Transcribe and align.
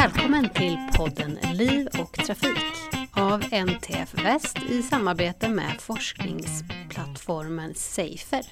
Välkommen 0.00 0.48
till 0.48 0.78
podden 0.96 1.38
Liv 1.54 1.88
och 1.98 2.12
Trafik 2.12 2.64
av 3.12 3.44
NTF 3.50 4.24
Väst 4.24 4.58
i 4.70 4.82
samarbete 4.82 5.48
med 5.48 5.80
forskningsplattformen 5.80 7.74
Safer. 7.74 8.46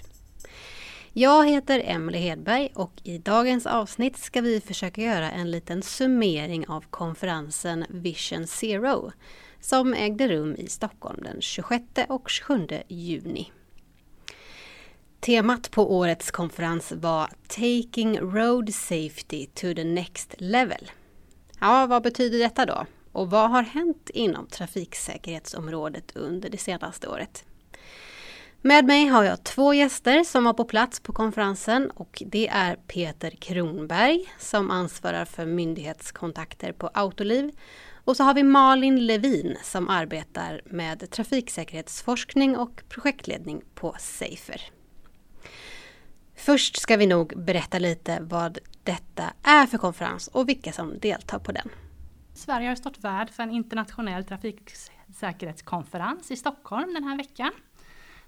Jag 1.13 1.49
heter 1.49 1.83
Emelie 1.85 2.21
Hedberg 2.21 2.69
och 2.75 2.93
i 3.03 3.19
dagens 3.19 3.67
avsnitt 3.67 4.17
ska 4.17 4.41
vi 4.41 4.61
försöka 4.61 5.03
göra 5.03 5.31
en 5.31 5.51
liten 5.51 5.83
summering 5.83 6.69
av 6.69 6.85
konferensen 6.91 7.85
Vision 7.89 8.47
Zero 8.47 9.13
som 9.61 9.95
ägde 9.95 10.29
rum 10.29 10.55
i 10.55 10.67
Stockholm 10.67 11.23
den 11.23 11.41
26 11.41 11.85
och 12.09 12.31
27 12.31 12.69
juni. 12.89 13.53
Temat 15.21 15.71
på 15.71 15.97
årets 15.97 16.31
konferens 16.31 16.93
var 16.93 17.29
Taking 17.47 18.21
Road 18.21 18.75
Safety 18.75 19.47
to 19.47 19.75
the 19.75 19.85
Next 19.85 20.35
Level. 20.39 20.91
Ja, 21.61 21.87
vad 21.87 22.03
betyder 22.03 22.39
detta 22.39 22.67
då? 22.67 22.87
Och 23.13 23.31
vad 23.31 23.51
har 23.51 23.63
hänt 23.63 24.11
inom 24.15 24.47
trafiksäkerhetsområdet 24.47 26.17
under 26.17 26.51
det 26.51 26.59
senaste 26.59 27.09
året? 27.09 27.45
Med 28.63 28.85
mig 28.85 29.07
har 29.07 29.25
jag 29.25 29.45
två 29.45 29.75
gäster 29.75 30.25
som 30.25 30.45
var 30.45 30.53
på 30.53 30.65
plats 30.65 31.01
på 31.01 31.13
konferensen 31.13 31.91
och 31.91 32.23
det 32.27 32.49
är 32.49 32.77
Peter 32.77 33.31
Kronberg 33.31 34.25
som 34.39 34.71
ansvarar 34.71 35.25
för 35.25 35.47
myndighetskontakter 35.47 36.73
på 36.73 36.91
Autoliv 36.95 37.51
och 38.05 38.17
så 38.17 38.25
har 38.25 38.35
vi 38.35 38.43
Malin 38.43 39.07
Levin 39.07 39.57
som 39.63 39.89
arbetar 39.89 40.63
med 40.65 41.11
trafiksäkerhetsforskning 41.11 42.57
och 42.57 42.83
projektledning 42.89 43.63
på 43.75 43.97
Safer. 43.99 44.78
Först 46.39 46.77
ska 46.77 46.97
vi 46.97 47.07
nog 47.07 47.45
berätta 47.45 47.79
lite 47.79 48.19
vad 48.21 48.59
detta 48.83 49.33
är 49.43 49.67
för 49.67 49.79
konferens 49.79 50.29
och 50.29 50.49
vilka 50.49 50.73
som 50.73 50.99
deltar 50.99 51.39
på 51.39 51.53
den. 51.53 51.69
Sverige 52.35 52.69
har 52.69 52.77
stått 52.77 52.99
värd 52.99 53.31
för 53.31 53.43
en 53.43 53.51
internationell 53.51 54.25
trafiksäkerhetskonferens 54.25 56.31
i 56.31 56.37
Stockholm 56.37 56.95
den 56.95 57.05
här 57.05 57.17
veckan. 57.17 57.51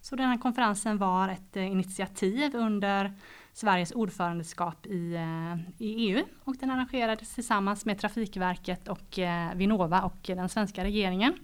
Så 0.01 0.17
den 0.17 0.29
här 0.29 0.39
konferensen 0.39 0.99
var 0.99 1.29
ett 1.29 1.57
eh, 1.57 1.67
initiativ 1.67 2.57
under 2.57 3.13
Sveriges 3.53 3.93
ordförandeskap 3.93 4.87
i, 4.87 5.15
eh, 5.15 5.55
i 5.79 5.95
EU 5.95 6.25
och 6.45 6.57
den 6.57 6.71
arrangerades 6.71 7.35
tillsammans 7.35 7.85
med 7.85 7.99
Trafikverket 7.99 8.89
och 8.89 9.19
eh, 9.19 9.55
Vinnova 9.55 10.03
och 10.03 10.19
den 10.23 10.49
svenska 10.49 10.85
regeringen. 10.85 11.35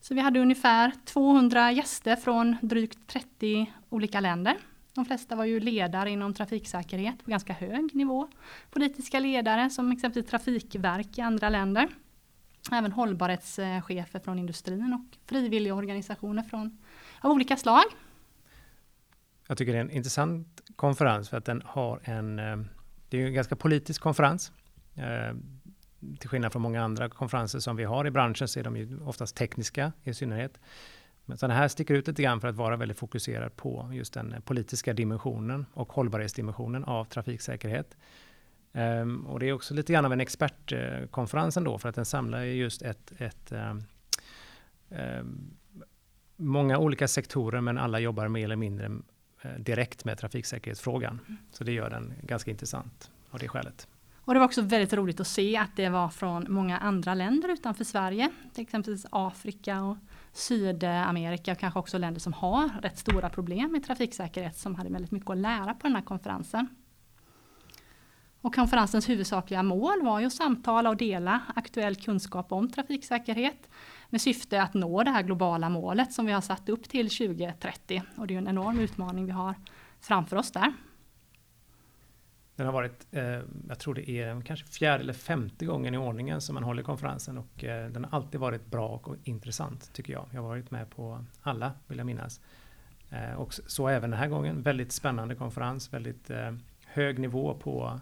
Så 0.00 0.14
vi 0.14 0.20
hade 0.20 0.40
ungefär 0.40 0.92
200 1.04 1.72
gäster 1.72 2.16
från 2.16 2.56
drygt 2.62 3.06
30 3.06 3.72
olika 3.90 4.20
länder. 4.20 4.56
De 4.94 5.04
flesta 5.04 5.36
var 5.36 5.44
ju 5.44 5.60
ledare 5.60 6.10
inom 6.10 6.34
trafiksäkerhet 6.34 7.24
på 7.24 7.30
ganska 7.30 7.52
hög 7.52 7.94
nivå. 7.94 8.28
Politiska 8.70 9.20
ledare 9.20 9.70
som 9.70 9.92
exempelvis 9.92 10.30
trafikverk 10.30 11.18
i 11.18 11.20
andra 11.20 11.48
länder. 11.48 11.88
Även 12.72 12.92
hållbarhetschefer 12.92 14.18
från 14.18 14.38
industrin 14.38 14.92
och 14.92 15.16
frivilliga 15.26 15.74
organisationer 15.74 16.42
från, 16.42 16.78
av 17.20 17.30
olika 17.30 17.56
slag. 17.56 17.84
Jag 19.48 19.58
tycker 19.58 19.72
det 19.72 19.78
är 19.78 19.82
en 19.82 19.90
intressant 19.90 20.60
konferens 20.76 21.28
för 21.28 21.36
att 21.36 21.44
den 21.44 21.62
har 21.64 22.00
en, 22.04 22.38
eh, 22.38 22.56
det 23.08 23.22
är 23.22 23.26
en 23.26 23.34
ganska 23.34 23.56
politisk 23.56 24.02
konferens. 24.02 24.52
Eh, 24.94 25.36
till 26.18 26.28
skillnad 26.28 26.52
från 26.52 26.62
många 26.62 26.82
andra 26.82 27.08
konferenser 27.08 27.58
som 27.58 27.76
vi 27.76 27.84
har 27.84 28.06
i 28.06 28.10
branschen 28.10 28.48
så 28.48 28.60
är 28.60 28.64
de 28.64 28.76
ju 28.76 29.00
oftast 29.00 29.36
tekniska 29.36 29.92
i 30.02 30.14
synnerhet. 30.14 30.58
Men 31.24 31.36
den 31.36 31.50
här 31.50 31.68
sticker 31.68 31.94
ut 31.94 32.06
lite 32.06 32.22
grann 32.22 32.40
för 32.40 32.48
att 32.48 32.56
vara 32.56 32.76
väldigt 32.76 32.98
fokuserad 32.98 33.56
på 33.56 33.90
just 33.92 34.12
den 34.12 34.34
politiska 34.44 34.92
dimensionen 34.92 35.66
och 35.74 35.92
hållbarhetsdimensionen 35.92 36.84
av 36.84 37.04
trafiksäkerhet. 37.04 37.96
Um, 38.72 39.26
och 39.26 39.40
det 39.40 39.48
är 39.48 39.52
också 39.52 39.74
lite 39.74 39.92
grann 39.92 40.04
av 40.04 40.12
en 40.12 40.20
expertkonferens 40.20 41.56
ändå 41.56 41.78
för 41.78 41.88
att 41.88 41.94
den 41.94 42.04
samlar 42.04 42.42
just 42.42 42.82
ett, 42.82 43.12
ett 43.18 43.52
um, 43.52 43.82
um, 44.88 45.50
många 46.36 46.78
olika 46.78 47.08
sektorer 47.08 47.60
men 47.60 47.78
alla 47.78 47.98
jobbar 47.98 48.28
mer 48.28 48.44
eller 48.44 48.56
mindre 48.56 48.86
uh, 48.86 49.58
direkt 49.58 50.04
med 50.04 50.18
trafiksäkerhetsfrågan. 50.18 51.20
Mm. 51.28 51.38
Så 51.52 51.64
det 51.64 51.72
gör 51.72 51.90
den 51.90 52.14
ganska 52.22 52.50
intressant 52.50 53.10
av 53.30 53.38
det 53.38 53.48
skälet. 53.48 53.88
Och 54.30 54.34
det 54.34 54.40
var 54.40 54.46
också 54.46 54.62
väldigt 54.62 54.92
roligt 54.92 55.20
att 55.20 55.26
se 55.26 55.56
att 55.56 55.76
det 55.76 55.88
var 55.88 56.08
från 56.08 56.46
många 56.48 56.78
andra 56.78 57.14
länder 57.14 57.48
utanför 57.48 57.84
Sverige. 57.84 58.30
Till 58.54 58.62
exempel 58.62 58.98
Afrika 59.10 59.82
och 59.82 59.96
Sydamerika 60.32 61.52
och 61.52 61.58
kanske 61.58 61.78
också 61.78 61.98
länder 61.98 62.20
som 62.20 62.32
har 62.32 62.68
rätt 62.82 62.98
stora 62.98 63.28
problem 63.28 63.72
med 63.72 63.84
trafiksäkerhet 63.84 64.56
som 64.56 64.74
hade 64.74 64.90
väldigt 64.90 65.10
mycket 65.10 65.30
att 65.30 65.36
lära 65.36 65.74
på 65.74 65.86
den 65.86 65.96
här 65.96 66.02
konferensen. 66.02 66.68
Och 68.42 68.54
konferensens 68.54 69.08
huvudsakliga 69.08 69.62
mål 69.62 70.02
var 70.02 70.20
ju 70.20 70.26
att 70.26 70.32
samtala 70.32 70.90
och 70.90 70.96
dela 70.96 71.40
aktuell 71.54 71.96
kunskap 71.96 72.52
om 72.52 72.70
trafiksäkerhet 72.70 73.68
med 74.08 74.20
syfte 74.20 74.62
att 74.62 74.74
nå 74.74 75.02
det 75.02 75.10
här 75.10 75.22
globala 75.22 75.68
målet 75.68 76.12
som 76.12 76.26
vi 76.26 76.32
har 76.32 76.40
satt 76.40 76.68
upp 76.68 76.88
till 76.88 77.10
2030. 77.10 78.02
Och 78.16 78.26
det 78.26 78.34
är 78.34 78.38
en 78.38 78.48
enorm 78.48 78.78
utmaning 78.78 79.26
vi 79.26 79.32
har 79.32 79.54
framför 80.00 80.36
oss 80.36 80.50
där. 80.50 80.72
Den 82.60 82.66
har 82.66 82.72
varit, 82.72 83.06
eh, 83.10 83.40
jag 83.68 83.78
tror 83.78 83.94
det 83.94 84.10
är 84.10 84.40
kanske 84.40 84.66
fjärde 84.66 85.02
eller 85.02 85.12
femte 85.12 85.64
gången 85.66 85.94
i 85.94 85.98
ordningen 85.98 86.40
som 86.40 86.54
man 86.54 86.62
håller 86.62 86.82
konferensen 86.82 87.38
och 87.38 87.64
eh, 87.64 87.90
den 87.90 88.04
har 88.04 88.18
alltid 88.18 88.40
varit 88.40 88.66
bra 88.66 88.88
och 88.88 89.16
intressant 89.24 89.92
tycker 89.92 90.12
jag. 90.12 90.26
Jag 90.32 90.40
har 90.40 90.48
varit 90.48 90.70
med 90.70 90.90
på 90.90 91.24
alla 91.42 91.72
vill 91.86 91.98
jag 91.98 92.06
minnas. 92.06 92.40
Eh, 93.10 93.32
och 93.32 93.54
så 93.54 93.88
även 93.88 94.10
den 94.10 94.18
här 94.18 94.28
gången. 94.28 94.62
Väldigt 94.62 94.92
spännande 94.92 95.34
konferens, 95.34 95.92
väldigt 95.92 96.30
hög 96.86 97.18
nivå 97.18 97.54
på, 97.54 98.00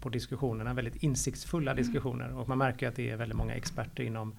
på 0.00 0.08
diskussionerna, 0.08 0.74
väldigt 0.74 1.02
insiktsfulla 1.02 1.70
mm. 1.70 1.82
diskussioner 1.82 2.36
och 2.36 2.48
man 2.48 2.58
märker 2.58 2.88
att 2.88 2.96
det 2.96 3.10
är 3.10 3.16
väldigt 3.16 3.38
många 3.38 3.54
experter 3.54 4.02
inom 4.02 4.36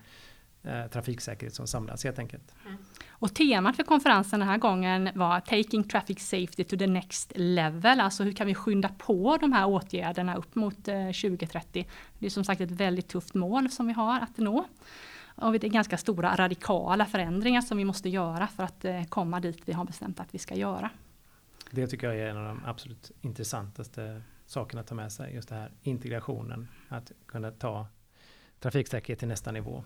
eh, 0.63 0.87
trafiksäkerhet 0.87 1.55
som 1.55 1.67
samlas 1.67 2.03
helt 2.03 2.19
enkelt. 2.19 2.55
Mm. 2.65 2.77
Och 3.09 3.33
temat 3.33 3.75
för 3.75 3.83
konferensen 3.83 4.39
den 4.39 4.49
här 4.49 4.57
gången 4.57 5.09
var 5.15 5.39
Taking 5.39 5.83
Traffic 5.83 6.19
Safety 6.19 6.63
to 6.63 6.77
the 6.77 6.87
Next 6.87 7.31
Level, 7.35 7.99
alltså 7.99 8.23
hur 8.23 8.31
kan 8.31 8.47
vi 8.47 8.55
skynda 8.55 8.89
på 8.97 9.37
de 9.37 9.53
här 9.53 9.67
åtgärderna 9.67 10.35
upp 10.35 10.55
mot 10.55 10.87
eh, 10.87 11.05
2030. 11.05 11.87
Det 12.19 12.25
är 12.25 12.29
som 12.29 12.43
sagt 12.43 12.61
ett 12.61 12.71
väldigt 12.71 13.07
tufft 13.07 13.33
mål 13.33 13.69
som 13.69 13.87
vi 13.87 13.93
har 13.93 14.19
att 14.19 14.37
nå. 14.37 14.65
Och 15.35 15.51
det 15.51 15.67
är 15.67 15.69
ganska 15.69 15.97
stora 15.97 16.35
radikala 16.35 17.05
förändringar 17.05 17.61
som 17.61 17.77
vi 17.77 17.85
måste 17.85 18.09
göra 18.09 18.47
för 18.47 18.63
att 18.63 18.85
eh, 18.85 19.03
komma 19.03 19.39
dit 19.39 19.61
vi 19.65 19.73
har 19.73 19.85
bestämt 19.85 20.19
att 20.19 20.33
vi 20.33 20.39
ska 20.39 20.55
göra. 20.55 20.89
Det 21.71 21.87
tycker 21.87 22.07
jag 22.07 22.19
är 22.19 22.29
en 22.29 22.37
av 22.37 22.45
de 22.45 22.61
absolut 22.65 23.11
intressantaste 23.21 24.21
sakerna 24.45 24.81
att 24.81 24.87
ta 24.87 24.95
med 24.95 25.11
sig, 25.11 25.35
just 25.35 25.49
det 25.49 25.55
här 25.55 25.71
integrationen, 25.81 26.67
att 26.89 27.11
kunna 27.25 27.51
ta 27.51 27.87
trafiksäkerhet 28.59 29.19
till 29.19 29.27
nästa 29.27 29.51
nivå 29.51 29.83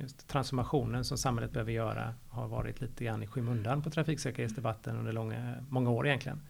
just 0.00 0.28
transformationen 0.28 1.04
som 1.04 1.18
samhället 1.18 1.52
behöver 1.52 1.72
göra 1.72 2.14
har 2.28 2.48
varit 2.48 2.80
lite 2.80 3.04
grann 3.04 3.22
i 3.22 3.26
skymundan 3.26 3.82
på 3.82 3.90
trafiksäkerhetsdebatten 3.90 4.96
under 4.96 5.12
långa, 5.12 5.54
många 5.68 5.90
år 5.90 6.06
egentligen. 6.06 6.40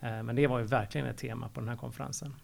Eh, 0.00 0.22
men 0.22 0.36
det 0.36 0.46
var 0.46 0.58
ju 0.58 0.64
verkligen 0.64 1.06
ett 1.06 1.18
tema 1.18 1.48
på 1.48 1.60
den 1.60 1.68
här 1.68 1.76
konferensen. 1.76 2.34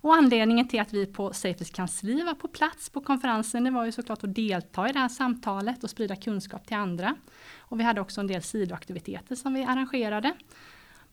Och 0.00 0.14
anledningen 0.14 0.68
till 0.68 0.80
att 0.80 0.92
vi 0.92 1.06
på 1.06 1.32
Safes 1.32 1.70
kansli 1.70 2.22
var 2.22 2.34
på 2.34 2.48
plats 2.48 2.90
på 2.90 3.00
konferensen, 3.00 3.64
det 3.64 3.70
var 3.70 3.84
ju 3.84 3.92
såklart 3.92 4.24
att 4.24 4.34
delta 4.34 4.88
i 4.88 4.92
det 4.92 4.98
här 4.98 5.08
samtalet 5.08 5.84
och 5.84 5.90
sprida 5.90 6.16
kunskap 6.16 6.66
till 6.66 6.76
andra. 6.76 7.14
Och 7.58 7.80
vi 7.80 7.84
hade 7.84 8.00
också 8.00 8.20
en 8.20 8.26
del 8.26 8.42
sidoaktiviteter 8.42 9.34
som 9.34 9.54
vi 9.54 9.64
arrangerade. 9.64 10.34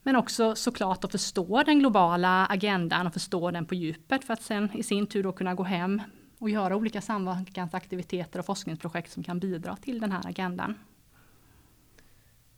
Men 0.03 0.15
också 0.15 0.55
såklart 0.55 1.03
att 1.03 1.11
förstå 1.11 1.63
den 1.63 1.79
globala 1.79 2.45
agendan 2.45 3.07
och 3.07 3.13
förstå 3.13 3.51
den 3.51 3.65
på 3.65 3.75
djupet 3.75 4.23
för 4.23 4.33
att 4.33 4.41
sen 4.41 4.71
i 4.73 4.83
sin 4.83 5.07
tur 5.07 5.23
då 5.23 5.31
kunna 5.31 5.53
gå 5.53 5.63
hem 5.63 6.01
och 6.39 6.49
göra 6.49 6.75
olika 6.75 7.01
samverkansaktiviteter 7.01 8.39
och 8.39 8.45
forskningsprojekt 8.45 9.11
som 9.11 9.23
kan 9.23 9.39
bidra 9.39 9.75
till 9.75 9.99
den 9.99 10.11
här 10.11 10.27
agendan. 10.27 10.75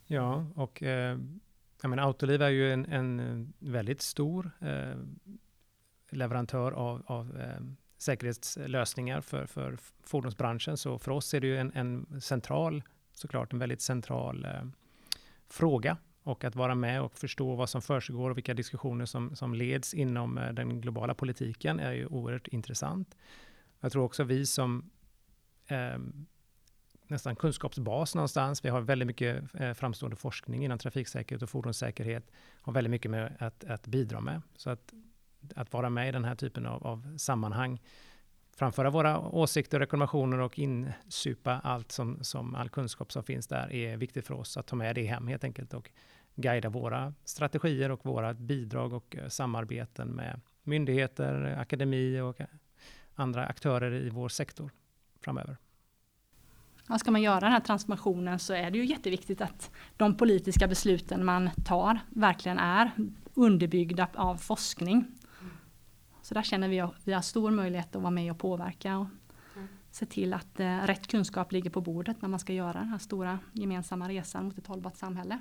Ja, 0.05 0.45
och 0.55 0.83
eh, 0.83 1.19
jag 1.81 1.89
menar, 1.89 2.03
Autoliv 2.03 2.41
är 2.41 2.49
ju 2.49 2.73
en, 2.73 2.85
en 2.85 3.53
väldigt 3.59 4.01
stor 4.01 4.51
eh, 4.59 4.95
leverantör 6.09 6.71
av, 6.71 7.03
av 7.05 7.37
eh, 7.39 7.61
säkerhetslösningar 7.97 9.21
för, 9.21 9.45
för 9.45 9.77
fordonsbranschen. 10.03 10.77
Så 10.77 10.99
för 10.99 11.11
oss 11.11 11.33
är 11.33 11.39
det 11.41 11.47
ju 11.47 11.57
en, 11.57 11.71
en 11.73 12.21
central, 12.21 12.83
såklart 13.13 13.53
en 13.53 13.59
väldigt 13.59 13.81
central 13.81 14.45
eh, 14.45 14.63
fråga. 15.47 15.97
Och 16.23 16.43
att 16.43 16.55
vara 16.55 16.75
med 16.75 17.01
och 17.01 17.17
förstå 17.17 17.55
vad 17.55 17.69
som 17.69 17.81
försiggår 17.81 18.29
och 18.29 18.37
vilka 18.37 18.53
diskussioner 18.53 19.05
som, 19.05 19.35
som 19.35 19.53
leds 19.53 19.93
inom 19.93 20.37
eh, 20.37 20.53
den 20.53 20.81
globala 20.81 21.13
politiken 21.13 21.79
är 21.79 21.91
ju 21.91 22.05
oerhört 22.05 22.47
intressant. 22.47 23.15
Jag 23.87 23.91
tror 23.91 24.03
också 24.03 24.23
vi 24.23 24.45
som 24.45 24.89
eh, 25.67 25.97
nästan 27.07 27.35
kunskapsbas 27.35 28.15
någonstans. 28.15 28.65
Vi 28.65 28.69
har 28.69 28.81
väldigt 28.81 29.07
mycket 29.07 29.43
eh, 29.53 29.73
framstående 29.73 30.15
forskning 30.15 30.65
inom 30.65 30.77
trafiksäkerhet 30.77 31.41
och 31.41 31.49
fordonssäkerhet. 31.49 32.31
Har 32.61 32.73
väldigt 32.73 32.91
mycket 32.91 33.11
med 33.11 33.35
att, 33.39 33.63
att 33.63 33.87
bidra 33.87 34.21
med. 34.21 34.41
Så 34.55 34.69
att, 34.69 34.93
att 35.55 35.73
vara 35.73 35.89
med 35.89 36.09
i 36.09 36.11
den 36.11 36.25
här 36.25 36.35
typen 36.35 36.65
av, 36.65 36.87
av 36.87 37.17
sammanhang, 37.17 37.81
framföra 38.57 38.89
våra 38.89 39.19
åsikter, 39.19 39.79
rekommendationer 39.79 40.39
och 40.39 40.59
insupa 40.59 41.59
allt 41.63 41.91
som, 41.91 42.23
som 42.23 42.55
all 42.55 42.69
kunskap 42.69 43.11
som 43.11 43.23
finns 43.23 43.47
där 43.47 43.71
är 43.71 43.97
viktigt 43.97 44.27
för 44.27 44.33
oss 44.33 44.57
att 44.57 44.67
ta 44.67 44.75
med 44.75 44.95
det 44.95 45.05
hem 45.05 45.27
helt 45.27 45.43
enkelt 45.43 45.73
och 45.73 45.91
guida 46.35 46.69
våra 46.69 47.13
strategier 47.23 47.91
och 47.91 48.05
våra 48.05 48.33
bidrag 48.33 48.93
och 48.93 49.15
eh, 49.15 49.27
samarbeten 49.27 50.07
med 50.07 50.41
myndigheter, 50.63 51.55
akademi 51.59 52.19
och 52.19 52.41
andra 53.19 53.45
aktörer 53.45 53.91
i 53.91 54.09
vår 54.09 54.29
sektor 54.29 54.71
framöver. 55.21 55.57
Ja, 56.89 56.97
ska 56.97 57.11
man 57.11 57.21
göra 57.21 57.39
den 57.39 57.51
här 57.51 57.59
transformationen 57.59 58.39
så 58.39 58.53
är 58.53 58.71
det 58.71 58.77
ju 58.77 58.85
jätteviktigt 58.85 59.41
att 59.41 59.71
de 59.97 60.17
politiska 60.17 60.67
besluten 60.67 61.25
man 61.25 61.49
tar 61.65 61.99
verkligen 62.09 62.59
är 62.59 62.91
underbyggda 63.33 64.07
av 64.13 64.35
forskning. 64.35 65.05
Så 66.21 66.33
där 66.33 66.43
känner 66.43 66.67
vi 66.67 66.79
att 66.79 66.93
vi 67.03 67.13
har 67.13 67.21
stor 67.21 67.51
möjlighet 67.51 67.95
att 67.95 68.01
vara 68.01 68.11
med 68.11 68.31
och 68.31 68.39
påverka 68.39 68.97
och 68.97 69.07
se 69.91 70.05
till 70.05 70.33
att 70.33 70.59
eh, 70.59 70.77
rätt 70.77 71.07
kunskap 71.07 71.51
ligger 71.51 71.69
på 71.69 71.81
bordet 71.81 72.21
när 72.21 72.29
man 72.29 72.39
ska 72.39 72.53
göra 72.53 72.73
den 72.73 72.89
här 72.89 72.97
stora 72.97 73.39
gemensamma 73.53 74.09
resan 74.09 74.45
mot 74.45 74.57
ett 74.57 74.67
hållbart 74.67 74.97
samhälle. 74.97 75.39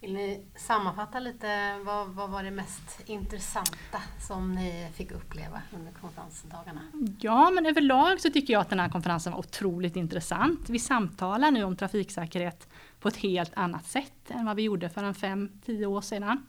Vill 0.00 0.12
ni 0.12 0.44
sammanfatta 0.56 1.20
lite, 1.20 1.78
vad, 1.78 2.08
vad 2.08 2.30
var 2.30 2.42
det 2.42 2.50
mest 2.50 3.00
intressanta 3.06 4.02
som 4.28 4.52
ni 4.54 4.88
fick 4.94 5.10
uppleva 5.10 5.62
under 5.74 5.92
konferensdagarna? 5.92 6.80
Ja, 7.20 7.50
men 7.50 7.66
överlag 7.66 8.20
så 8.20 8.30
tycker 8.30 8.52
jag 8.52 8.60
att 8.60 8.70
den 8.70 8.80
här 8.80 8.88
konferensen 8.88 9.32
var 9.32 9.38
otroligt 9.38 9.96
intressant. 9.96 10.70
Vi 10.70 10.78
samtalar 10.78 11.50
nu 11.50 11.64
om 11.64 11.76
trafiksäkerhet 11.76 12.68
på 13.00 13.08
ett 13.08 13.16
helt 13.16 13.52
annat 13.54 13.84
sätt 13.86 14.30
än 14.30 14.46
vad 14.46 14.56
vi 14.56 14.62
gjorde 14.62 14.88
för 14.88 15.04
en 15.04 15.14
fem, 15.14 15.50
tio 15.64 15.86
år 15.86 16.00
sedan. 16.00 16.46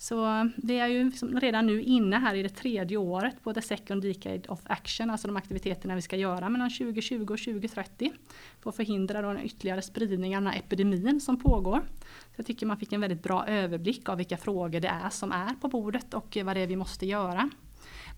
Så 0.00 0.50
vi 0.56 0.78
är 0.78 0.86
ju 0.86 1.04
liksom 1.04 1.40
redan 1.40 1.66
nu 1.66 1.82
inne 1.82 2.16
här 2.16 2.34
i 2.34 2.42
det 2.42 2.48
tredje 2.48 2.96
året 2.96 3.42
på 3.42 3.54
the 3.54 3.62
second 3.62 4.02
decade 4.02 4.42
of 4.48 4.60
action, 4.64 5.10
alltså 5.10 5.28
de 5.28 5.36
aktiviteterna 5.36 5.94
vi 5.94 6.02
ska 6.02 6.16
göra 6.16 6.48
mellan 6.48 6.70
2020 6.70 7.22
och 7.22 7.38
2030 7.38 8.12
för 8.60 8.70
att 8.70 8.76
förhindra 8.76 9.22
den 9.22 9.44
ytterligare 9.44 9.82
spridning 9.82 10.36
av 10.36 10.42
den 10.42 10.52
här 10.52 10.58
epidemin 10.58 11.20
som 11.20 11.36
pågår. 11.40 11.80
Så 12.08 12.34
jag 12.36 12.46
tycker 12.46 12.66
man 12.66 12.76
fick 12.76 12.92
en 12.92 13.00
väldigt 13.00 13.22
bra 13.22 13.46
överblick 13.46 14.08
av 14.08 14.16
vilka 14.16 14.36
frågor 14.36 14.80
det 14.80 14.88
är 14.88 15.10
som 15.10 15.32
är 15.32 15.54
på 15.60 15.68
bordet 15.68 16.14
och 16.14 16.36
vad 16.44 16.56
det 16.56 16.60
är 16.60 16.66
vi 16.66 16.76
måste 16.76 17.06
göra. 17.06 17.50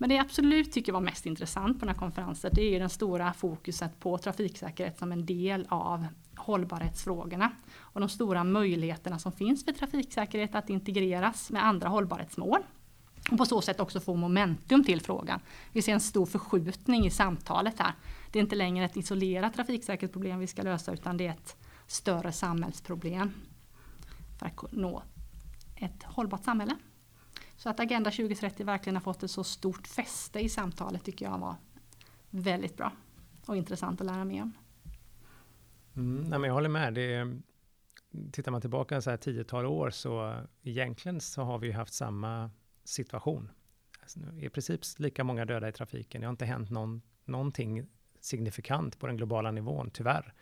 Men 0.00 0.08
det 0.08 0.14
jag 0.14 0.24
absolut 0.24 0.72
tycker 0.72 0.92
var 0.92 1.00
mest 1.00 1.26
intressant 1.26 1.80
på 1.80 1.86
den 1.86 1.94
här 1.94 1.98
konferensen, 1.98 2.50
det 2.54 2.62
är 2.62 2.70
ju 2.70 2.78
den 2.78 2.90
stora 2.90 3.32
fokuset 3.32 4.00
på 4.00 4.18
trafiksäkerhet 4.18 4.98
som 4.98 5.12
en 5.12 5.26
del 5.26 5.66
av 5.68 6.06
hållbarhetsfrågorna 6.36 7.50
och 7.76 8.00
de 8.00 8.08
stora 8.08 8.44
möjligheterna 8.44 9.18
som 9.18 9.32
finns 9.32 9.64
för 9.64 9.72
trafiksäkerhet 9.72 10.54
att 10.54 10.70
integreras 10.70 11.50
med 11.50 11.64
andra 11.64 11.88
hållbarhetsmål. 11.88 12.58
Och 13.30 13.38
på 13.38 13.46
så 13.46 13.60
sätt 13.60 13.80
också 13.80 14.00
få 14.00 14.14
momentum 14.14 14.84
till 14.84 15.00
frågan. 15.00 15.40
Vi 15.72 15.82
ser 15.82 15.92
en 15.92 16.00
stor 16.00 16.26
förskjutning 16.26 17.06
i 17.06 17.10
samtalet 17.10 17.78
här. 17.78 17.92
Det 18.30 18.38
är 18.38 18.42
inte 18.42 18.56
längre 18.56 18.84
ett 18.84 18.96
isolerat 18.96 19.54
trafiksäkerhetsproblem 19.54 20.38
vi 20.38 20.46
ska 20.46 20.62
lösa 20.62 20.92
utan 20.92 21.16
det 21.16 21.26
är 21.26 21.30
ett 21.30 21.56
större 21.86 22.32
samhällsproblem 22.32 23.32
för 24.38 24.46
att 24.46 24.72
nå 24.72 25.02
ett 25.76 26.02
hållbart 26.02 26.44
samhälle. 26.44 26.76
Så 27.60 27.68
att 27.68 27.80
Agenda 27.80 28.10
2030 28.10 28.66
verkligen 28.66 28.96
har 28.96 29.00
fått 29.00 29.22
ett 29.22 29.30
så 29.30 29.44
stort 29.44 29.86
fäste 29.86 30.40
i 30.40 30.48
samtalet 30.48 31.04
tycker 31.04 31.24
jag 31.24 31.38
var 31.38 31.56
väldigt 32.30 32.76
bra 32.76 32.92
och 33.46 33.56
intressant 33.56 34.00
att 34.00 34.06
lära 34.06 34.24
mig 34.24 34.42
om. 34.42 34.52
Mm, 35.96 36.22
nej, 36.22 36.38
men 36.38 36.48
jag 36.48 36.54
håller 36.54 36.68
med. 36.68 36.94
Det, 36.94 37.36
tittar 38.32 38.52
man 38.52 38.60
tillbaka 38.60 39.00
så 39.00 39.10
här 39.10 39.16
tiotal 39.16 39.66
år 39.66 39.90
så 39.90 40.42
egentligen 40.62 41.20
så 41.20 41.42
har 41.42 41.58
vi 41.58 41.72
haft 41.72 41.94
samma 41.94 42.50
situation. 42.84 43.50
Alltså, 44.00 44.20
I 44.38 44.48
princip 44.48 44.80
lika 44.98 45.24
många 45.24 45.44
döda 45.44 45.68
i 45.68 45.72
trafiken. 45.72 46.20
Det 46.20 46.26
har 46.26 46.32
inte 46.32 46.44
hänt 46.44 46.70
någon, 46.70 47.02
någonting 47.24 47.86
signifikant 48.20 48.98
på 48.98 49.06
den 49.06 49.16
globala 49.16 49.50
nivån, 49.50 49.90
tyvärr. 49.90 50.34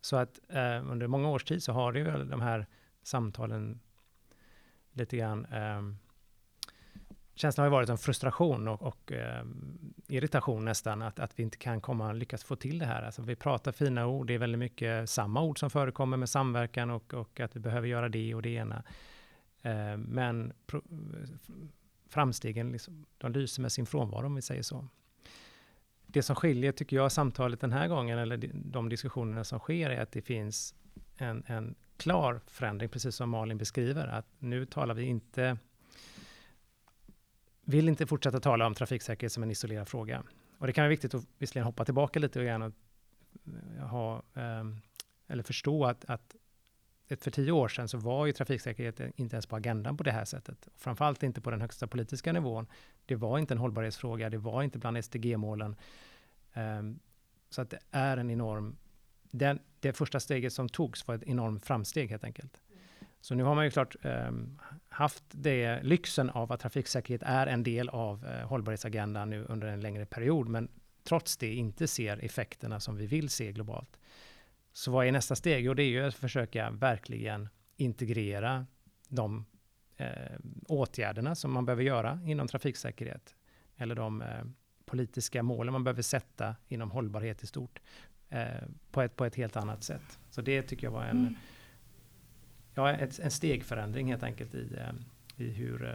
Så 0.00 0.16
att 0.16 0.40
eh, 0.48 0.90
under 0.90 1.06
många 1.06 1.28
års 1.28 1.44
tid 1.44 1.62
så 1.62 1.72
har 1.72 1.92
det 1.92 1.98
ju 1.98 2.24
de 2.24 2.40
här 2.40 2.66
samtalen 3.02 3.80
lite 4.92 5.16
grann 5.16 5.44
eh, 5.44 6.07
känslan 7.38 7.62
har 7.62 7.66
ju 7.66 7.72
varit 7.72 7.88
en 7.88 7.98
frustration 7.98 8.68
och, 8.68 8.82
och 8.82 9.12
eh, 9.12 9.44
irritation 10.08 10.64
nästan, 10.64 11.02
att, 11.02 11.18
att 11.18 11.38
vi 11.38 11.42
inte 11.42 11.56
kan 11.56 11.80
komma 11.80 12.12
lyckas 12.12 12.44
få 12.44 12.56
till 12.56 12.78
det 12.78 12.86
här. 12.86 13.02
Alltså, 13.02 13.22
vi 13.22 13.36
pratar 13.36 13.72
fina 13.72 14.06
ord, 14.06 14.26
det 14.26 14.34
är 14.34 14.38
väldigt 14.38 14.58
mycket 14.58 15.10
samma 15.10 15.42
ord 15.42 15.58
som 15.58 15.70
förekommer 15.70 16.16
med 16.16 16.28
samverkan 16.28 16.90
och, 16.90 17.14
och 17.14 17.40
att 17.40 17.56
vi 17.56 17.60
behöver 17.60 17.88
göra 17.88 18.08
det 18.08 18.34
och 18.34 18.42
det 18.42 18.50
ena. 18.50 18.82
Eh, 19.62 19.96
men 19.96 20.52
pro, 20.66 20.82
framstegen, 22.08 22.72
liksom, 22.72 23.06
de 23.18 23.32
lyser 23.32 23.62
med 23.62 23.72
sin 23.72 23.86
frånvaro 23.86 24.26
om 24.26 24.34
vi 24.34 24.42
säger 24.42 24.62
så. 24.62 24.88
Det 26.06 26.22
som 26.22 26.36
skiljer, 26.36 26.72
tycker 26.72 26.96
jag, 26.96 27.12
samtalet 27.12 27.60
den 27.60 27.72
här 27.72 27.88
gången, 27.88 28.18
eller 28.18 28.50
de 28.54 28.88
diskussionerna 28.88 29.44
som 29.44 29.58
sker, 29.58 29.90
är 29.90 30.00
att 30.00 30.12
det 30.12 30.22
finns 30.22 30.74
en, 31.16 31.42
en 31.46 31.74
klar 31.96 32.40
förändring, 32.46 32.88
precis 32.88 33.14
som 33.14 33.30
Malin 33.30 33.58
beskriver, 33.58 34.06
att 34.06 34.26
nu 34.38 34.66
talar 34.66 34.94
vi 34.94 35.04
inte 35.04 35.58
vill 37.68 37.88
inte 37.88 38.06
fortsätta 38.06 38.40
tala 38.40 38.66
om 38.66 38.74
trafiksäkerhet 38.74 39.32
som 39.32 39.42
en 39.42 39.50
isolerad 39.50 39.88
fråga. 39.88 40.22
Och 40.58 40.66
det 40.66 40.72
kan 40.72 40.82
vara 40.82 40.88
viktigt 40.88 41.14
att 41.14 41.24
visserligen 41.38 41.66
hoppa 41.66 41.84
tillbaka 41.84 42.18
lite 42.18 42.38
och 42.38 42.44
gärna 42.44 42.72
eh, 43.76 43.86
ha, 43.86 44.22
ehm, 44.34 44.76
eller 45.26 45.42
förstå 45.42 45.84
att, 45.84 46.04
att 46.04 46.36
för 47.20 47.30
tio 47.30 47.52
år 47.52 47.68
sedan 47.68 47.88
så 47.88 47.98
var 47.98 48.26
ju 48.26 48.32
trafiksäkerhet 48.32 49.00
inte 49.16 49.36
ens 49.36 49.46
på 49.46 49.56
agendan 49.56 49.96
på 49.96 50.02
det 50.02 50.10
här 50.10 50.24
sättet. 50.24 50.68
Framförallt 50.76 51.22
inte 51.22 51.40
på 51.40 51.50
den 51.50 51.60
högsta 51.60 51.86
politiska 51.86 52.32
nivån. 52.32 52.66
Det 53.06 53.14
var 53.14 53.38
inte 53.38 53.54
en 53.54 53.58
hållbarhetsfråga, 53.58 54.30
det 54.30 54.38
var 54.38 54.62
inte 54.62 54.78
bland 54.78 55.04
SDG-målen. 55.04 55.76
Ehm, 56.52 56.98
så 57.50 57.62
att 57.62 57.70
det 57.70 57.78
är 57.90 58.16
en 58.16 58.30
enorm... 58.30 58.76
Den, 59.30 59.58
det 59.80 59.92
första 59.92 60.20
steget 60.20 60.52
som 60.52 60.68
togs 60.68 61.06
var 61.06 61.14
ett 61.14 61.22
enormt 61.22 61.66
framsteg 61.66 62.10
helt 62.10 62.24
enkelt. 62.24 62.60
Så 63.20 63.34
nu 63.34 63.42
har 63.42 63.54
man 63.54 63.64
ju 63.64 63.70
klart 63.70 63.96
eh, 64.02 64.30
haft 64.88 65.24
det, 65.30 65.82
lyxen 65.82 66.30
av 66.30 66.52
att 66.52 66.60
trafiksäkerhet 66.60 67.22
är 67.24 67.46
en 67.46 67.62
del 67.62 67.88
av 67.88 68.26
eh, 68.26 68.48
hållbarhetsagendan 68.48 69.30
nu 69.30 69.44
under 69.44 69.68
en 69.68 69.80
längre 69.80 70.06
period, 70.06 70.48
men 70.48 70.68
trots 71.04 71.36
det 71.36 71.54
inte 71.54 71.86
ser 71.86 72.24
effekterna 72.24 72.80
som 72.80 72.96
vi 72.96 73.06
vill 73.06 73.28
se 73.28 73.52
globalt. 73.52 73.98
Så 74.72 74.90
vad 74.90 75.06
är 75.06 75.12
nästa 75.12 75.36
steg? 75.36 75.64
Jo, 75.64 75.74
det 75.74 75.82
är 75.82 75.88
ju 75.88 76.04
att 76.04 76.14
försöka 76.14 76.70
verkligen 76.70 77.48
integrera 77.76 78.66
de 79.08 79.46
eh, 79.96 80.38
åtgärderna 80.68 81.34
som 81.34 81.52
man 81.52 81.64
behöver 81.64 81.82
göra 81.82 82.20
inom 82.24 82.48
trafiksäkerhet 82.48 83.34
eller 83.76 83.94
de 83.94 84.22
eh, 84.22 84.44
politiska 84.84 85.42
målen 85.42 85.72
man 85.72 85.84
behöver 85.84 86.02
sätta 86.02 86.56
inom 86.68 86.90
hållbarhet 86.90 87.42
i 87.42 87.46
stort 87.46 87.80
eh, 88.28 88.46
på, 88.90 89.02
ett, 89.02 89.16
på 89.16 89.24
ett 89.24 89.34
helt 89.34 89.56
annat 89.56 89.84
sätt. 89.84 90.18
Så 90.30 90.42
det 90.42 90.62
tycker 90.62 90.86
jag 90.86 90.92
var 90.92 91.04
en 91.04 91.18
mm 91.18 91.34
ja, 92.78 92.92
ett, 92.92 93.18
en 93.18 93.30
stegförändring 93.30 94.08
helt 94.08 94.22
enkelt 94.22 94.54
i, 94.54 94.76
eh, 94.76 95.44
i 95.46 95.50
hur 95.50 95.84
eh, 95.84 95.94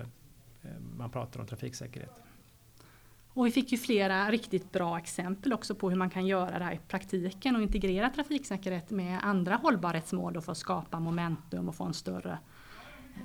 eh, 0.69 0.79
man 0.97 1.09
pratar 1.09 1.39
om 1.39 1.47
trafiksäkerhet. 1.47 2.21
Och 3.35 3.45
vi 3.45 3.51
fick 3.51 3.71
ju 3.71 3.77
flera 3.77 4.31
riktigt 4.31 4.71
bra 4.71 4.97
exempel 4.97 5.53
också 5.53 5.75
på 5.75 5.89
hur 5.89 5.97
man 5.97 6.09
kan 6.09 6.27
göra 6.27 6.59
det 6.59 6.65
här 6.65 6.73
i 6.73 6.79
praktiken 6.87 7.55
och 7.55 7.61
integrera 7.61 8.09
trafiksäkerhet 8.09 8.89
med 8.89 9.19
andra 9.23 9.55
hållbarhetsmål 9.55 10.41
för 10.41 10.51
att 10.51 10.57
skapa 10.57 10.99
momentum 10.99 11.69
och 11.69 11.75
få 11.75 11.83
en 11.83 11.93
större 11.93 12.37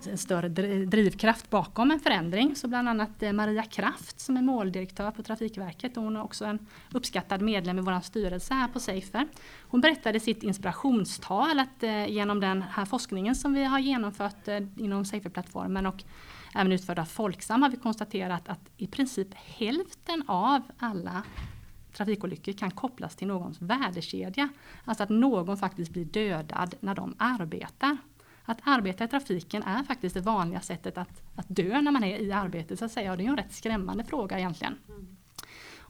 en 0.07 0.19
större 0.19 0.49
drivkraft 0.85 1.51
bakom 1.51 1.91
en 1.91 2.01
förändring. 2.01 2.57
Så 2.57 2.69
bland 2.69 2.89
annat 2.89 3.23
eh, 3.23 3.33
Maria 3.33 3.63
Kraft 3.63 4.21
som 4.21 4.37
är 4.37 4.43
måldirektör 4.43 5.11
på 5.11 5.23
Trafikverket. 5.23 5.97
och 5.97 6.03
Hon 6.03 6.17
är 6.17 6.23
också 6.23 6.45
en 6.45 6.67
uppskattad 6.93 7.43
medlem 7.43 7.79
i 7.79 7.83
vår 7.83 8.01
styrelse 8.01 8.55
här 8.55 8.69
på 8.69 8.81
Safer. 8.81 9.29
Hon 9.63 9.81
berättade 9.81 10.21
sitt 10.21 10.43
inspirationstal 10.43 11.59
att 11.59 11.83
eh, 11.83 12.07
genom 12.07 12.41
den 12.41 12.63
här 12.63 12.85
forskningen 12.85 13.35
som 13.35 13.55
vi 13.55 13.65
har 13.65 13.79
genomfört 13.79 14.49
eh, 14.49 14.61
inom 14.77 15.05
Safer-plattformen 15.05 15.87
och 15.87 16.05
även 16.55 16.73
utförd 16.73 16.99
av 16.99 17.05
Folksam 17.05 17.63
har 17.63 17.71
vi 17.71 17.77
konstaterat 17.77 18.49
att 18.49 18.71
i 18.77 18.87
princip 18.87 19.35
hälften 19.35 20.23
av 20.27 20.63
alla 20.79 21.23
trafikolyckor 21.93 22.53
kan 22.53 22.71
kopplas 22.71 23.17
till 23.17 23.29
någons 23.29 23.63
värdekedja. 23.63 24.49
Alltså 24.85 25.03
att 25.03 25.09
någon 25.09 25.57
faktiskt 25.57 25.93
blir 25.93 26.05
dödad 26.05 26.75
när 26.81 26.95
de 26.95 27.15
arbetar 27.19 27.97
att 28.49 28.59
arbeta 28.65 29.05
i 29.05 29.09
trafiken 29.09 29.63
är 29.63 29.83
faktiskt 29.83 30.15
det 30.15 30.21
vanliga 30.21 30.61
sättet 30.61 30.99
att, 30.99 31.23
att 31.35 31.47
dö 31.49 31.81
när 31.81 31.93
man 31.93 32.05
är 32.05 32.19
i 32.19 32.33
arbete. 32.33 32.77
Så 32.77 32.85
att 32.85 32.93
säga. 32.93 33.11
Och 33.11 33.19
det 33.19 33.25
är 33.25 33.29
en 33.29 33.37
rätt 33.37 33.53
skrämmande 33.53 34.05
fråga 34.05 34.39
egentligen. 34.39 34.79
Mm. 34.89 35.17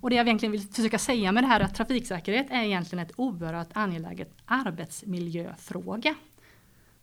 Och 0.01 0.11
det 0.11 0.17
jag 0.17 0.27
egentligen 0.27 0.53
vill 0.53 0.69
försöka 0.69 0.99
säga 0.99 1.33
med 1.33 1.43
det 1.43 1.47
här 1.47 1.61
är 1.61 1.65
att 1.65 1.75
trafiksäkerhet 1.75 2.47
är 2.51 2.63
egentligen 2.63 3.07
ett 3.07 3.13
oerhört 3.17 3.69
angeläget 3.73 4.33
arbetsmiljöfråga. 4.45 6.15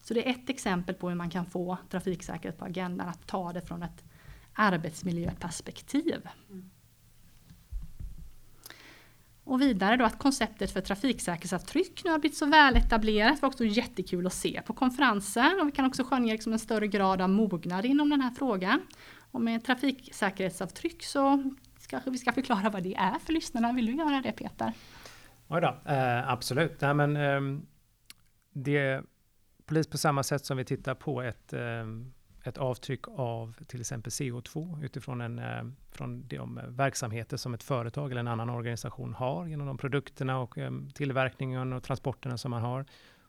Så 0.02 0.14
det 0.14 0.28
är 0.28 0.32
ett 0.32 0.50
exempel 0.50 0.96
på 0.96 1.10
hur 1.10 1.16
man 1.16 1.30
kan 1.30 1.46
få 1.46 1.78
trafiksäkerhet 1.90 2.58
på 2.58 2.66
agendan, 2.66 3.08
att 3.08 3.28
ta 3.28 3.54
det 3.54 3.62
från 3.62 3.84
ett 3.84 4.04
arbetsmiljöperspektiv. 4.54 6.28
Mm. 6.50 6.70
Och 9.46 9.62
vidare 9.62 9.98
då 9.98 10.06
att 10.06 10.20
konceptet 10.20 10.72
för 10.72 10.82
trafiksäkerhetsavtryck 10.82 12.02
nu 12.06 12.12
har 12.12 12.20
blivit 12.20 12.38
så 12.38 12.46
väl 12.46 12.76
etablerat. 12.76 13.36
Det 13.36 13.42
var 13.42 13.50
också 13.50 13.66
jättekul 13.66 14.28
att 14.28 14.34
se 14.34 14.62
på 14.66 14.74
konferensen 14.74 15.60
och 15.62 15.68
vi 15.68 15.72
kan 15.72 15.86
också 15.86 16.04
skönja 16.04 16.34
liksom 16.34 16.54
en 16.54 16.60
större 16.60 16.88
grad 16.88 17.22
av 17.22 17.30
mognad 17.30 17.86
inom 17.86 18.10
den 18.10 18.22
här 18.22 18.32
frågan. 18.32 18.82
Och 19.32 19.42
med 19.42 19.64
trafiksäkerhetsavtryck 19.66 21.04
så 21.04 21.52
kanske 21.88 22.10
vi 22.10 22.18
ska 22.18 22.32
förklara 22.32 22.70
vad 22.70 22.84
det 22.84 22.96
är 22.96 23.20
för 23.20 23.34
lyssnarna. 23.34 23.74
Vill 23.74 23.86
du 23.86 23.96
göra 23.96 24.22
det 24.22 24.32
Peter? 24.32 24.74
Oj 25.48 25.62
då, 25.62 25.92
eh, 25.92 26.30
absolut. 26.30 26.82
Nej, 26.82 26.94
men, 26.94 27.18
eh, 27.18 27.62
det 28.54 28.78
är 28.78 29.04
precis 29.66 29.88
på 29.88 29.98
samma 29.98 30.24
sätt 30.24 30.46
som 30.46 30.58
vi 30.58 30.66
tittar 30.66 30.96
på 30.96 31.22
ett, 31.22 31.54
eh, 31.54 31.60
ett 32.48 32.58
avtryck 32.58 33.08
av 33.08 33.56
till 33.68 33.80
exempel 33.80 34.10
CO2 34.10 34.84
utifrån 34.84 35.22
en, 35.22 35.40
eh, 35.40 35.64
från 35.92 36.28
de 36.28 36.60
verksamheter 36.68 37.38
som 37.38 37.54
ett 37.54 37.64
företag 37.64 38.12
eller 38.12 38.20
en 38.20 38.28
annan 38.28 38.50
organisation 38.50 39.14
har 39.14 39.46
genom 39.46 39.68
de 39.68 39.78
produkterna 39.78 40.40
och 40.40 40.58
eh, 40.58 40.72
tillverkningen 40.94 41.74
och 41.74 41.84
transporterna 41.84 42.38
som 42.38 42.52
man 42.52 42.62
har, 42.62 42.86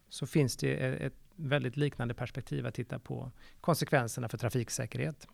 så 0.09 0.27
finns 0.27 0.57
det 0.57 0.77
eh, 0.77 1.07
ett 1.07 1.15
väldigt 1.37 1.77
liknande 1.77 2.15
perspektiv 2.15 2.67
att 2.67 2.75
titta 2.75 2.99
på 2.99 3.31
konsekvenserna 3.61 4.29
för 4.29 4.39
trafiksäkerhet. 4.39 5.29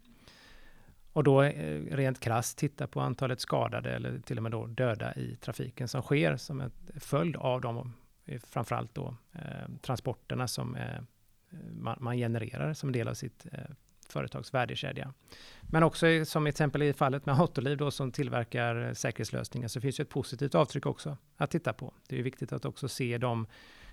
Och 1.13 1.25
då 1.25 1.43
rent 1.43 2.21
krasst 2.21 2.59
titta 2.59 2.87
på 2.87 3.01
antalet 3.01 3.41
skadade 3.41 3.91
eller 3.95 4.19
till 4.19 4.37
och 4.37 4.43
med 4.43 4.53
då 4.53 4.67
döda 4.67 5.15
i 5.15 5.37
trafiken 5.37 5.89
som 5.89 6.03
sker 6.03 6.37
som 6.37 6.61
en 6.61 6.73
följd 7.01 7.37
av 7.37 7.61
de 7.61 7.93
framförallt 8.41 8.95
då 8.95 9.17
eh, 9.33 9.69
transporterna 9.83 10.49
som 10.49 10.77
eh, 10.77 11.03
man, 11.73 11.97
man, 12.01 12.17
genererar 12.17 12.75
som 12.75 12.89
en 12.89 12.93
del 12.93 13.09
av 13.09 13.15
sitt 13.15 13.47
eh, 13.53 13.61
företags 14.09 14.55
värdekedja. 14.55 15.13
Men 15.63 15.83
också 15.83 16.25
som 16.25 16.47
exempel 16.47 16.83
i 16.83 16.93
fallet 16.93 17.27
med 17.27 17.41
Autoliv 17.41 17.77
då 17.77 17.91
som 17.91 18.13
tillverkar 18.13 18.89
eh, 18.89 18.93
säkerhetslösningar 18.93 19.69
så 19.69 19.81
finns 19.81 20.01
ju 20.01 20.03
ett 20.03 20.09
positivt 20.09 20.55
avtryck 20.55 20.87
också 20.87 21.17
att 21.37 21.51
titta 21.51 21.73
på. 21.73 21.95
Det 22.09 22.19
är 22.19 22.23
viktigt 22.23 22.53
att 22.53 22.65
också 22.65 22.89
se 22.89 23.19
de 23.19 23.47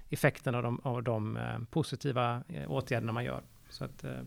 effekterna 0.10 0.58
av 0.58 0.64
de, 0.64 0.82
av 0.84 1.04
de 1.04 1.38
eh, 1.38 1.60
positiva 1.70 2.44
eh, 2.48 2.72
åtgärderna 2.72 3.12
man 3.12 3.26
gör. 3.26 3.44
Så 3.70 3.84
att, 3.84 4.04
eh, 4.04 4.22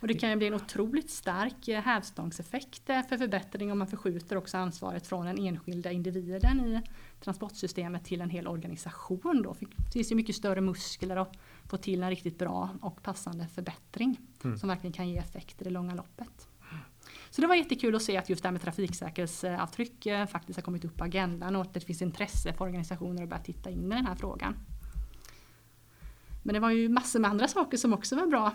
och 0.00 0.08
det 0.08 0.14
kan 0.14 0.30
ju 0.30 0.36
bli 0.36 0.46
en 0.46 0.54
otroligt 0.54 1.10
stark 1.10 1.68
hävstångseffekt 1.68 2.86
för 2.86 3.18
förbättring 3.18 3.72
om 3.72 3.78
man 3.78 3.86
förskjuter 3.86 4.36
också 4.36 4.56
ansvaret 4.56 5.06
från 5.06 5.26
den 5.26 5.38
enskilda 5.38 5.90
individen 5.92 6.60
i 6.60 6.82
transportsystemet 7.20 8.04
till 8.04 8.20
en 8.20 8.30
hel 8.30 8.48
organisation. 8.48 9.42
Då. 9.42 9.56
Det 9.60 9.92
finns 9.92 10.12
ju 10.12 10.16
mycket 10.16 10.36
större 10.36 10.60
muskler 10.60 11.16
att 11.16 11.36
få 11.68 11.76
till 11.76 12.02
en 12.02 12.10
riktigt 12.10 12.38
bra 12.38 12.68
och 12.82 13.02
passande 13.02 13.46
förbättring 13.48 14.20
mm. 14.44 14.58
som 14.58 14.68
verkligen 14.68 14.92
kan 14.92 15.08
ge 15.08 15.18
effekt 15.18 15.60
i 15.60 15.64
det 15.64 15.70
långa 15.70 15.94
loppet. 15.94 16.48
Så 17.30 17.40
det 17.40 17.46
var 17.46 17.54
jättekul 17.54 17.94
att 17.94 18.02
se 18.02 18.16
att 18.16 18.28
just 18.28 18.42
det 18.42 18.48
här 18.48 18.52
med 18.52 18.62
trafiksäkerhetsavtryck 18.62 20.06
faktiskt 20.30 20.56
har 20.56 20.62
kommit 20.62 20.84
upp 20.84 20.96
på 20.96 21.04
agendan 21.04 21.56
och 21.56 21.62
att 21.62 21.74
det 21.74 21.80
finns 21.80 22.02
intresse 22.02 22.52
för 22.52 22.64
organisationer 22.64 23.22
att 23.22 23.28
börja 23.28 23.42
titta 23.42 23.70
in 23.70 23.92
i 23.92 23.94
den 23.94 24.06
här 24.06 24.14
frågan. 24.14 24.56
Men 26.42 26.54
det 26.54 26.60
var 26.60 26.70
ju 26.70 26.88
massor 26.88 27.20
med 27.20 27.30
andra 27.30 27.48
saker 27.48 27.76
som 27.76 27.92
också 27.92 28.16
var 28.16 28.26
bra. 28.26 28.52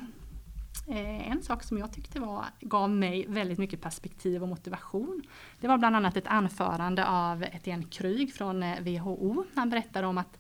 Eh, 0.88 1.32
en 1.32 1.44
sak 1.44 1.64
som 1.64 1.78
jag 1.78 1.94
tyckte 1.94 2.20
var, 2.20 2.46
gav 2.60 2.90
mig 2.90 3.26
väldigt 3.28 3.58
mycket 3.58 3.82
perspektiv 3.82 4.42
och 4.42 4.50
motivation. 4.50 5.22
Det 5.60 5.68
var 5.68 5.78
bland 5.78 5.96
annat 5.96 6.18
ett 6.18 6.28
anförande 6.28 7.08
av 7.08 7.44
Etienne 7.44 7.84
Kryg 7.84 8.34
från 8.34 8.64
eh, 8.64 8.82
WHO. 8.82 9.46
Han 9.56 9.70
berättade 9.70 10.08
om 10.08 10.18
att 10.18 10.40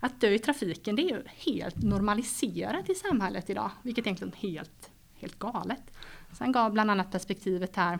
att 0.00 0.20
dö 0.20 0.30
i 0.30 0.38
trafiken 0.38 0.96
det 0.96 1.02
är 1.02 1.08
ju 1.08 1.22
helt 1.26 1.82
normaliserat 1.82 2.90
i 2.90 2.94
samhället 2.94 3.50
idag, 3.50 3.70
vilket 3.82 4.06
egentligen 4.06 4.32
är 4.32 4.48
helt, 4.48 4.90
helt 5.14 5.38
galet. 5.38 5.98
Sen 6.32 6.52
gav 6.52 6.72
bland 6.72 6.90
annat 6.90 7.10
perspektivet 7.10 7.76
här 7.76 7.98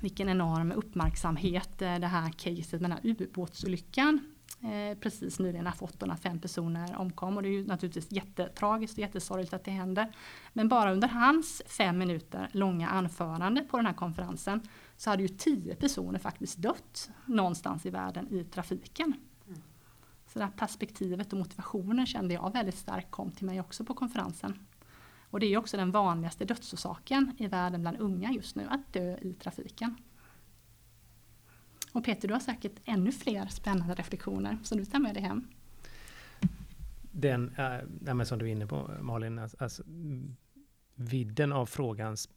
vilken 0.00 0.28
enorm 0.28 0.72
uppmärksamhet 0.72 1.82
eh, 1.82 1.98
det 1.98 2.06
här 2.06 2.30
caset 2.30 2.80
med 2.80 2.90
den 2.90 2.92
här 2.92 3.00
ubåtsolyckan 3.10 4.33
eh, 4.64 4.98
precis 4.98 5.38
nyligen 5.38 5.64
när 5.64 6.16
fem 6.16 6.38
personer 6.38 6.96
omkom. 6.96 7.36
Och 7.36 7.42
det 7.42 7.48
är 7.48 7.52
ju 7.52 7.66
naturligtvis 7.66 8.12
jättetragiskt 8.12 8.94
och 8.94 8.98
jättesorgligt 8.98 9.54
att 9.54 9.64
det 9.64 9.70
händer. 9.70 10.12
Men 10.52 10.68
bara 10.68 10.92
under 10.92 11.08
hans 11.08 11.62
fem 11.66 11.98
minuter 11.98 12.48
långa 12.52 12.88
anförande 12.88 13.62
på 13.62 13.76
den 13.76 13.86
här 13.86 13.92
konferensen 13.92 14.60
så 14.96 15.10
hade 15.10 15.22
ju 15.22 15.28
tio 15.28 15.74
personer 15.74 16.18
faktiskt 16.18 16.58
dött 16.58 17.10
någonstans 17.26 17.86
i 17.86 17.90
världen 17.90 18.28
i 18.32 18.44
trafiken. 18.44 19.14
Mm. 19.46 19.60
Så 20.26 20.38
det 20.38 20.44
här 20.44 20.52
perspektivet 20.52 21.32
och 21.32 21.38
motivationen 21.38 22.06
kände 22.06 22.34
jag 22.34 22.52
väldigt 22.52 22.78
starkt 22.78 23.10
kom 23.10 23.30
till 23.30 23.46
mig 23.46 23.60
också 23.60 23.84
på 23.84 23.94
konferensen. 23.94 24.58
Och 25.30 25.40
det 25.40 25.46
är 25.46 25.58
också 25.58 25.76
den 25.76 25.90
vanligaste 25.90 26.44
dödsorsaken 26.44 27.32
i 27.38 27.46
världen 27.46 27.80
bland 27.80 28.00
unga 28.00 28.32
just 28.32 28.56
nu, 28.56 28.66
att 28.70 28.92
dö 28.92 29.16
i 29.16 29.32
trafiken. 29.32 29.96
Och 31.94 32.04
Peter, 32.04 32.28
du 32.28 32.34
har 32.34 32.40
säkert 32.40 32.72
ännu 32.84 33.12
fler 33.12 33.46
spännande 33.46 33.94
reflektioner 33.94 34.58
som 34.62 34.78
du 34.78 34.84
tar 34.84 34.98
med 34.98 35.14
dig 35.14 35.22
hem. 35.22 35.48
Den, 37.12 37.54
äh, 38.08 38.22
som 38.22 38.38
du 38.38 38.46
är 38.48 38.52
inne 38.52 38.66
på 38.66 38.90
Malin, 39.00 39.38
alltså, 39.38 39.56
alltså 39.60 39.82
vidden 40.94 41.52
av 41.52 41.66
frågans 41.66 42.28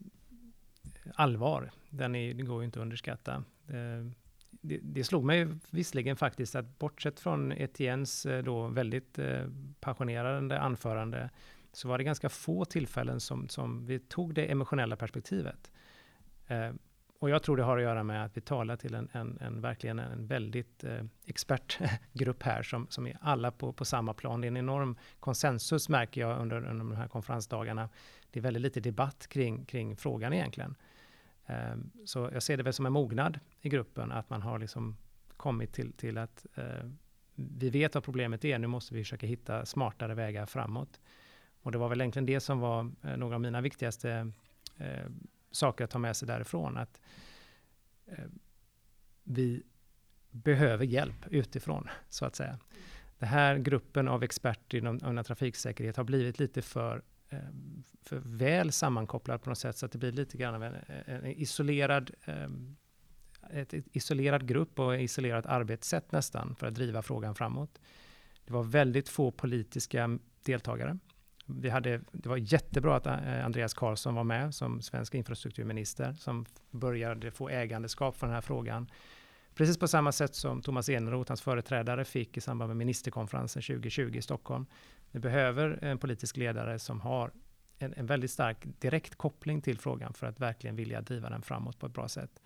allvar, 1.16 1.72
den, 1.90 2.16
är, 2.16 2.34
den 2.34 2.46
går 2.46 2.62
ju 2.62 2.66
inte 2.66 2.80
att 2.80 2.82
underskatta. 2.82 3.44
Eh, 3.68 4.12
det, 4.50 4.80
det, 4.82 5.04
slog 5.04 5.24
mig 5.24 5.48
visserligen 5.70 6.16
faktiskt 6.16 6.56
att 6.56 6.80
bortsett 6.80 7.20
från 7.20 7.52
Etiennes 7.52 8.26
eh, 8.26 8.44
då 8.44 8.68
väldigt 8.68 9.20
passionerande 9.80 10.60
anförande, 10.60 11.30
så 11.72 11.88
var 11.88 11.98
det 11.98 12.04
ganska 12.04 12.30
få 12.30 12.66
tillfällen 12.66 13.20
som, 13.20 13.50
som 13.50 13.86
vi 13.86 14.00
tog 14.00 14.34
det 14.34 14.46
emotionella 14.46 14.96
perspektivet. 14.96 15.72
Och 17.20 17.30
jag 17.30 17.44
tror 17.44 17.58
det 17.58 17.64
har 17.64 17.78
att 17.78 17.84
göra 17.84 18.04
med 18.04 18.26
att 18.26 18.38
vi 18.38 18.42
talar 18.42 18.76
till 18.76 18.96
en, 18.96 19.10
en, 19.12 19.38
en 19.42 19.62
verkligen 19.62 20.00
en 20.00 20.28
väldigt 20.28 20.84
eh, 20.84 21.04
expertgrupp 21.26 22.44
här 22.44 22.64
som, 22.64 22.88
som 22.90 23.08
är 23.08 23.18
alla 23.22 23.52
på, 23.52 23.74
på 23.74 23.86
samma 23.86 24.14
plan. 24.14 24.42
Det 24.42 24.48
är 24.48 24.50
en 24.50 24.58
enorm 24.58 24.98
konsensus 25.20 25.90
märker 25.90 26.22
jag 26.22 26.40
under, 26.40 26.58
under 26.58 26.86
de 26.86 26.96
här 26.96 27.08
konferensdagarna. 27.08 27.90
Det 28.32 28.40
är 28.40 28.42
väldigt 28.42 28.62
lite 28.62 28.80
debatt 28.80 29.28
kring, 29.28 29.66
kring 29.66 29.98
frågan 29.98 30.34
egentligen. 30.34 30.76
Eh, 31.46 31.76
så 32.06 32.30
jag 32.34 32.44
ser 32.44 32.58
det 32.58 32.64
väl 32.64 32.74
som 32.74 32.86
en 32.86 32.94
mognad 32.94 33.40
i 33.62 33.70
gruppen 33.70 34.12
att 34.12 34.30
man 34.30 34.42
har 34.42 34.60
liksom 34.60 34.98
kommit 35.38 35.74
till, 35.74 35.94
till 35.94 36.18
att 36.18 36.46
eh, 36.56 36.90
vi 37.36 37.70
vet 37.70 37.96
vad 37.96 38.04
problemet 38.04 38.46
är, 38.46 38.60
nu 38.60 38.68
måste 38.68 38.94
vi 38.94 39.04
försöka 39.04 39.28
hitta 39.28 39.66
smartare 39.66 40.14
vägar 40.14 40.46
framåt. 40.46 41.00
Och 41.62 41.72
det 41.72 41.78
var 41.78 41.90
väl 41.90 42.02
egentligen 42.02 42.26
det 42.26 42.40
som 42.40 42.60
var 42.60 42.92
eh, 43.04 43.18
några 43.18 43.36
av 43.36 43.42
mina 43.42 43.62
viktigaste 43.62 44.32
eh, 44.78 45.06
saker 45.58 45.84
att 45.84 45.90
ta 45.90 46.00
med 46.00 46.16
sig 46.18 46.28
därifrån. 46.28 46.78
Att 46.78 47.02
eh, 48.06 48.26
vi 49.24 49.64
behöver 50.32 50.86
hjälp 50.86 51.28
utifrån, 51.30 51.90
så 52.10 52.26
att 52.26 52.36
säga. 52.36 52.60
Den 53.20 53.30
här 53.30 53.58
gruppen 53.58 54.08
av 54.08 54.24
experter 54.24 54.78
inom, 54.78 55.00
inom 55.06 55.24
trafiksäkerhet 55.24 55.98
har 55.98 56.04
blivit 56.04 56.40
lite 56.40 56.62
för, 56.62 57.04
eh, 57.30 57.40
för 58.02 58.22
väl 58.26 58.72
sammankopplad 58.72 59.42
på 59.42 59.50
något 59.50 59.58
sätt, 59.58 59.78
så 59.78 59.86
att 59.86 59.92
det 59.92 59.98
blir 59.98 60.12
lite 60.12 60.38
grann 60.38 60.56
av 60.56 60.64
en, 60.64 60.76
en 61.06 61.26
isolerad 61.26 62.12
eh, 62.26 62.48
ett, 63.50 63.74
ett 63.74 63.86
isolerad 63.92 64.48
grupp 64.48 64.80
och 64.80 65.02
isolerat 65.02 65.46
arbetssätt 65.46 66.12
nästan 66.12 66.56
för 66.56 66.68
att 66.68 66.76
driva 66.76 67.02
frågan 67.02 67.36
framåt. 67.36 67.82
Det 68.46 68.54
var 68.54 68.64
väldigt 68.64 69.10
få 69.10 69.32
politiska 69.32 70.20
deltagare. 70.44 70.98
Vi 71.50 71.70
hade, 71.70 72.02
det 72.12 72.30
var 72.30 72.38
jättebra 72.38 72.96
att 72.96 73.06
eh, 73.06 73.46
Andreas 73.46 73.74
Karlsson 73.74 74.16
var 74.16 74.24
med 74.24 74.56
som 74.56 74.82
svensk 74.82 75.16
infrastrukturminister 75.16 76.14
som 76.14 76.46
började 76.72 77.32
få 77.32 77.50
ägandeskap 77.50 78.18
för 78.18 78.28
den 78.28 78.34
här 78.34 78.42
frågan. 78.42 78.92
Precis 79.56 79.78
på 79.78 79.88
samma 79.88 80.12
sätt 80.12 80.36
som 80.36 80.62
Thomas 80.62 80.90
Eneroth, 80.90 81.30
hans 81.32 81.42
företrädare, 81.42 82.06
fick 82.06 82.38
i 82.38 82.42
samband 82.42 82.70
med 82.70 82.78
ministerkonferensen 82.78 83.62
2020 83.62 84.16
i 84.16 84.22
Stockholm. 84.22 84.66
Vi 85.12 85.20
behöver 85.20 85.80
en 85.82 85.98
politisk 85.98 86.38
ledare 86.38 86.80
som 86.80 87.02
har 87.02 87.32
en, 87.80 87.94
en 87.94 88.06
väldigt 88.06 88.32
stark 88.32 88.58
direkt 88.64 89.16
koppling 89.16 89.62
till 89.62 89.80
frågan 89.80 90.14
för 90.14 90.28
att 90.28 90.40
verkligen 90.40 90.76
vilja 90.76 91.02
driva 91.02 91.30
den 91.30 91.42
framåt 91.42 91.80
på 91.80 91.86
ett 91.86 91.94
bra 91.94 92.08
sätt. 92.08 92.42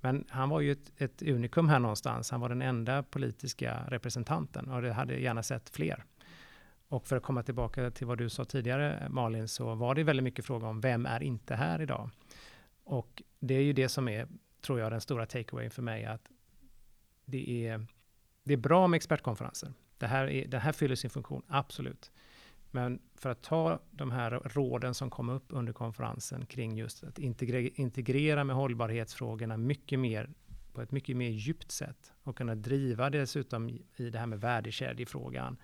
Men 0.00 0.24
han 0.28 0.48
var 0.48 0.60
ju 0.60 0.72
ett, 0.72 0.92
ett 0.96 1.22
unikum 1.22 1.68
här 1.68 1.78
någonstans. 1.78 2.30
Han 2.30 2.40
var 2.40 2.48
den 2.48 2.62
enda 2.62 3.02
politiska 3.02 3.82
representanten 3.88 4.68
och 4.68 4.82
det 4.82 4.92
hade 4.92 5.14
gärna 5.14 5.42
sett 5.42 5.70
fler. 5.70 6.04
Och 6.88 7.06
för 7.06 7.16
att 7.16 7.22
komma 7.22 7.42
tillbaka 7.42 7.90
till 7.90 8.06
vad 8.06 8.18
du 8.18 8.28
sa 8.28 8.44
tidigare 8.44 9.08
Malin, 9.10 9.48
så 9.48 9.74
var 9.74 9.94
det 9.94 10.02
väldigt 10.02 10.24
mycket 10.24 10.44
fråga 10.44 10.66
om 10.66 10.80
vem 10.80 11.06
är 11.06 11.22
inte 11.22 11.54
här 11.54 11.82
idag? 11.82 12.10
Och 12.84 13.22
det 13.40 13.54
är 13.54 13.62
ju 13.62 13.72
det 13.72 13.88
som 13.88 14.08
är, 14.08 14.28
tror 14.60 14.80
jag, 14.80 14.92
den 14.92 15.00
stora 15.00 15.26
takeawayen 15.26 15.70
för 15.70 15.82
mig, 15.82 16.04
att 16.04 16.30
det 17.24 17.66
är, 17.66 17.86
det 18.44 18.52
är 18.52 18.58
bra 18.58 18.86
med 18.86 18.96
expertkonferenser. 18.96 19.72
Det 19.98 20.06
här, 20.06 20.30
är, 20.30 20.46
det 20.48 20.58
här 20.58 20.72
fyller 20.72 20.94
sin 20.94 21.10
funktion, 21.10 21.42
absolut. 21.48 22.10
Men 22.70 22.98
för 23.14 23.30
att 23.30 23.42
ta 23.42 23.78
de 23.90 24.10
här 24.10 24.30
råden 24.30 24.94
som 24.94 25.10
kom 25.10 25.28
upp 25.28 25.44
under 25.48 25.72
konferensen 25.72 26.46
kring 26.46 26.76
just 26.76 27.04
att 27.04 27.18
integrera, 27.18 27.70
integrera 27.74 28.44
med 28.44 28.56
hållbarhetsfrågorna 28.56 29.56
mycket 29.56 29.98
mer 29.98 30.30
på 30.72 30.82
ett 30.82 30.92
mycket 30.92 31.16
mer 31.16 31.28
djupt 31.28 31.70
sätt 31.70 32.12
och 32.22 32.36
kunna 32.36 32.54
driva 32.54 33.10
dessutom 33.10 33.68
i 33.96 34.10
det 34.10 34.18
här 34.18 34.26
med 34.26 34.40
värdekedjefrågan 34.40 35.56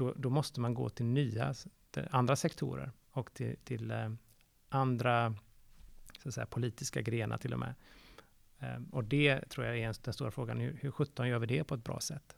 då, 0.00 0.14
då 0.16 0.30
måste 0.30 0.60
man 0.60 0.74
gå 0.74 0.88
till 0.88 1.06
nya, 1.06 1.54
andra 2.10 2.36
sektorer 2.36 2.92
och 3.10 3.34
till, 3.34 3.56
till 3.64 3.90
eh, 3.90 4.10
andra 4.68 5.34
så 6.22 6.28
att 6.28 6.34
säga, 6.34 6.46
politiska 6.46 7.02
grenar 7.02 7.38
till 7.38 7.52
och 7.52 7.58
med. 7.58 7.74
Eh, 8.58 8.78
och 8.92 9.04
det 9.04 9.48
tror 9.48 9.66
jag 9.66 9.78
är 9.78 9.94
den 10.04 10.14
stora 10.14 10.30
frågan. 10.30 10.60
Hur, 10.60 10.78
hur 10.82 10.90
17 10.90 11.28
gör 11.28 11.38
vi 11.38 11.46
det 11.46 11.64
på 11.64 11.74
ett 11.74 11.84
bra 11.84 12.00
sätt? 12.00 12.36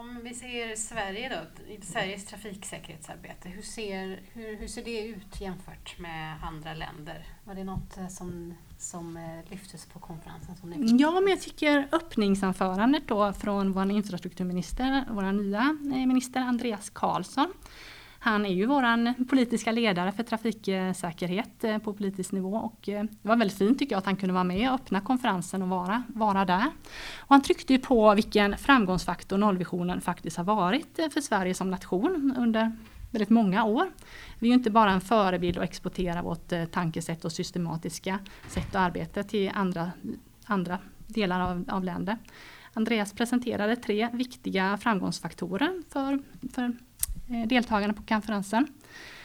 Om 0.00 0.20
vi 0.24 0.34
ser 0.34 0.76
Sverige 0.76 1.28
då, 1.28 1.62
Sveriges 1.86 2.26
trafiksäkerhetsarbete, 2.26 3.48
hur 3.48 3.62
ser, 3.62 4.20
hur, 4.32 4.56
hur 4.56 4.68
ser 4.68 4.84
det 4.84 5.06
ut 5.06 5.40
jämfört 5.40 5.98
med 5.98 6.36
andra 6.42 6.74
länder? 6.74 7.26
Var 7.44 7.54
det 7.54 7.64
något 7.64 7.96
eh, 7.98 8.08
som, 8.08 8.54
som 8.78 9.16
eh, 9.16 9.50
lyftes 9.50 9.86
på 9.86 9.98
konferensen? 9.98 10.56
Som 10.56 10.70
ni 10.70 10.96
ja, 11.00 11.20
men 11.20 11.30
jag 11.30 11.40
tycker 11.40 11.88
öppningsanförandet 11.92 13.08
då 13.08 13.32
från 13.32 13.72
vår 13.72 13.90
infrastrukturminister, 13.90 15.04
vår 15.10 15.32
nya 15.32 15.76
eh, 15.94 16.06
minister 16.06 16.40
Andreas 16.40 16.90
Karlsson, 16.90 17.52
han 18.22 18.46
är 18.46 18.50
ju 18.50 18.66
våran 18.66 19.14
politiska 19.28 19.72
ledare 19.72 20.12
för 20.12 20.22
trafiksäkerhet 20.22 21.64
eh, 21.64 21.78
på 21.78 21.94
politisk 21.94 22.32
nivå 22.32 22.56
och 22.56 22.88
eh, 22.88 23.02
det 23.02 23.28
var 23.28 23.36
väldigt 23.36 23.58
fint 23.58 23.78
tycker 23.78 23.94
jag 23.94 23.98
att 23.98 24.06
han 24.06 24.16
kunde 24.16 24.32
vara 24.32 24.44
med 24.44 24.68
och 24.68 24.74
öppna 24.74 25.00
konferensen 25.00 25.62
och 25.62 25.68
vara, 25.68 26.02
vara 26.08 26.44
där. 26.44 26.66
Och 27.18 27.28
han 27.28 27.42
tryckte 27.42 27.72
ju 27.72 27.78
på 27.78 28.14
vilken 28.14 28.58
framgångsfaktor 28.58 29.38
nollvisionen 29.38 30.00
faktiskt 30.00 30.36
har 30.36 30.44
varit 30.44 30.98
eh, 30.98 31.08
för 31.08 31.20
Sverige 31.20 31.54
som 31.54 31.70
nation 31.70 32.34
under 32.38 32.72
väldigt 33.10 33.30
många 33.30 33.64
år. 33.64 33.90
Vi 34.38 34.46
är 34.46 34.48
ju 34.48 34.54
inte 34.54 34.70
bara 34.70 34.90
en 34.90 35.00
förebild 35.00 35.58
och 35.58 35.64
exportera 35.64 36.22
vårt 36.22 36.52
tankesätt 36.70 37.24
och 37.24 37.32
systematiska 37.32 38.18
sätt 38.48 38.68
att 38.68 38.76
arbeta 38.76 39.22
till 39.22 39.50
andra, 39.54 39.90
andra 40.44 40.78
delar 41.06 41.40
av, 41.40 41.64
av 41.68 41.84
länder. 41.84 42.18
Andreas 42.72 43.12
presenterade 43.12 43.76
tre 43.76 44.08
viktiga 44.12 44.76
framgångsfaktorer 44.76 45.82
för, 45.88 46.18
för 46.52 46.76
Eh, 47.30 47.46
deltagarna 47.46 47.92
på 47.92 48.02
konferensen. 48.02 48.66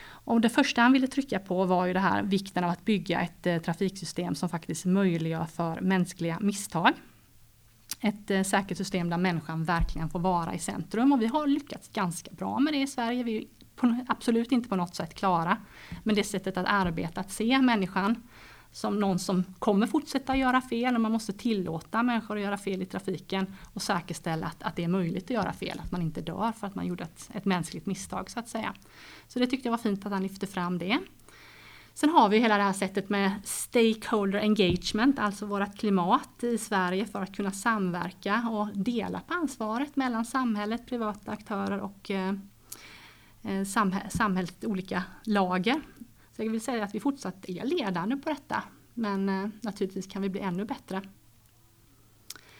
Och 0.07 0.41
det 0.41 0.49
första 0.49 0.81
han 0.81 0.91
ville 0.91 1.07
trycka 1.07 1.39
på 1.39 1.65
var 1.65 1.85
ju 1.85 1.93
det 1.93 1.99
här 1.99 2.23
vikten 2.23 2.63
av 2.63 2.69
att 2.69 2.85
bygga 2.85 3.21
ett 3.21 3.47
eh, 3.47 3.57
trafiksystem 3.57 4.35
som 4.35 4.49
faktiskt 4.49 4.85
möjliggör 4.85 5.45
för 5.45 5.81
mänskliga 5.81 6.39
misstag. 6.41 6.93
Ett 8.01 8.31
eh, 8.31 8.43
säkert 8.43 8.77
system 8.77 9.09
där 9.09 9.17
människan 9.17 9.63
verkligen 9.63 10.09
får 10.09 10.19
vara 10.19 10.53
i 10.53 10.59
centrum 10.59 11.11
och 11.11 11.21
vi 11.21 11.25
har 11.25 11.47
lyckats 11.47 11.89
ganska 11.89 12.31
bra 12.31 12.59
med 12.59 12.73
det 12.73 12.81
i 12.81 12.87
Sverige. 12.87 13.23
Vi 13.23 13.47
är 13.81 14.05
absolut 14.07 14.51
inte 14.51 14.69
på 14.69 14.75
något 14.75 14.95
sätt 14.95 15.13
klara. 15.13 15.57
Men 16.03 16.15
det 16.15 16.23
sättet 16.23 16.57
att 16.57 16.65
arbeta, 16.67 17.21
att 17.21 17.31
se 17.31 17.61
människan 17.61 18.23
som 18.75 18.99
någon 18.99 19.19
som 19.19 19.43
kommer 19.59 19.87
fortsätta 19.87 20.35
göra 20.35 20.61
fel 20.61 20.95
och 20.95 21.01
man 21.01 21.11
måste 21.11 21.33
tillåta 21.33 22.03
människor 22.03 22.35
att 22.35 22.43
göra 22.43 22.57
fel 22.57 22.81
i 22.81 22.85
trafiken 22.85 23.55
och 23.73 23.81
säkerställa 23.81 24.47
att, 24.47 24.63
att 24.63 24.75
det 24.75 24.83
är 24.83 24.87
möjligt 24.87 25.23
att 25.23 25.29
göra 25.29 25.53
fel, 25.53 25.79
att 25.83 25.91
man 25.91 26.01
inte 26.01 26.21
dör 26.21 26.51
för 26.51 26.67
att 26.67 26.75
man 26.75 26.85
gjorde 26.85 27.03
ett, 27.03 27.29
ett 27.33 27.45
mänskligt 27.45 27.85
misstag 27.85 28.31
så 28.31 28.39
att 28.39 28.49
säga. 28.49 28.73
Så 29.27 29.39
det 29.39 29.47
tyckte 29.47 29.67
jag 29.67 29.71
var 29.71 29.77
fint 29.77 30.05
att 30.05 30.11
han 30.11 30.23
lyfte 30.23 30.47
fram 30.47 30.77
det. 30.77 30.99
Sen 31.93 32.09
har 32.09 32.29
vi 32.29 32.39
hela 32.39 32.57
det 32.57 32.63
här 32.63 32.73
sättet 32.73 33.09
med 33.09 33.31
stakeholder 33.43 34.39
engagement, 34.39 35.19
alltså 35.19 35.45
vårt 35.45 35.77
klimat 35.77 36.43
i 36.43 36.57
Sverige 36.57 37.05
för 37.05 37.21
att 37.21 37.35
kunna 37.35 37.51
samverka 37.51 38.47
och 38.51 38.77
dela 38.77 39.19
på 39.19 39.33
ansvaret 39.33 39.95
mellan 39.95 40.25
samhället, 40.25 40.85
privata 40.85 41.31
aktörer 41.31 41.79
och 41.79 42.11
eh, 42.11 42.33
eh 43.43 43.63
samhället 44.09 44.65
olika 44.65 45.03
lager. 45.23 45.81
Så 46.35 46.43
jag 46.43 46.51
vill 46.51 46.61
säga 46.61 46.83
att 46.83 46.95
vi 46.95 46.99
fortsatt 46.99 47.49
är 47.49 47.65
ledande 47.65 48.17
på 48.17 48.29
detta. 48.29 48.63
Men 48.93 49.29
eh, 49.29 49.49
naturligtvis 49.61 50.07
kan 50.07 50.21
vi 50.21 50.29
bli 50.29 50.41
ännu 50.41 50.65
bättre. 50.65 51.01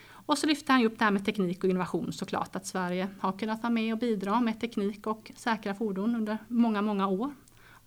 Och 0.08 0.38
så 0.38 0.46
lyfter 0.46 0.72
han 0.72 0.84
upp 0.84 0.98
det 0.98 1.04
här 1.04 1.12
med 1.12 1.24
teknik 1.24 1.64
och 1.64 1.70
innovation 1.70 2.12
såklart. 2.12 2.56
Att 2.56 2.66
Sverige 2.66 3.08
har 3.20 3.32
kunnat 3.38 3.62
vara 3.62 3.70
med 3.70 3.92
och 3.92 3.98
bidra 3.98 4.40
med 4.40 4.60
teknik 4.60 5.06
och 5.06 5.32
säkra 5.36 5.74
fordon 5.74 6.14
under 6.14 6.38
många, 6.48 6.82
många 6.82 7.06
år. 7.06 7.34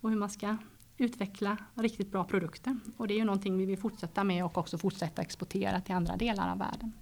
Och 0.00 0.10
hur 0.10 0.16
man 0.16 0.30
ska 0.30 0.56
utveckla 0.96 1.56
riktigt 1.74 2.12
bra 2.12 2.24
produkter. 2.24 2.76
Och 2.96 3.08
det 3.08 3.14
är 3.14 3.18
ju 3.18 3.24
någonting 3.24 3.58
vi 3.58 3.64
vill 3.66 3.78
fortsätta 3.78 4.24
med 4.24 4.44
och 4.44 4.58
också 4.58 4.78
fortsätta 4.78 5.22
exportera 5.22 5.80
till 5.80 5.94
andra 5.94 6.16
delar 6.16 6.52
av 6.52 6.58
världen. 6.58 6.92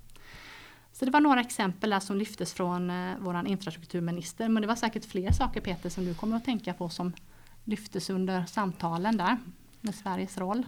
Så 0.93 1.05
det 1.05 1.11
var 1.11 1.21
några 1.21 1.41
exempel 1.41 1.91
där 1.91 2.01
som 2.01 2.17
lyftes 2.17 2.55
från 2.55 2.91
eh, 2.91 3.15
vår 3.21 3.47
infrastrukturminister. 3.47 4.49
Men 4.49 4.61
det 4.61 4.67
var 4.67 4.75
säkert 4.75 5.05
fler 5.05 5.33
saker 5.33 5.61
Peter 5.61 5.91
som 5.91 6.05
du 6.05 6.15
kommer 6.15 6.37
att 6.37 6.45
tänka 6.45 6.75
på 6.75 6.89
som 6.89 7.13
lyftes 7.69 8.11
under 8.11 8.47
samtalen 8.47 9.17
där 9.17 9.39
med 9.81 9.95
Sveriges 9.95 10.39
roll? 10.39 10.67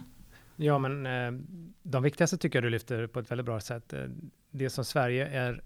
Ja, 0.55 0.79
men 0.79 1.05
eh, 1.05 1.31
de 1.83 2.03
viktigaste 2.03 2.37
tycker 2.37 2.57
jag 2.57 2.63
du 2.63 2.69
lyfter 2.69 3.07
på 3.07 3.19
ett 3.19 3.31
väldigt 3.31 3.45
bra 3.45 3.59
sätt. 3.59 3.93
Eh, 3.93 4.05
det 4.51 4.69
som 4.69 4.85
Sverige 4.85 5.27
är 5.27 5.63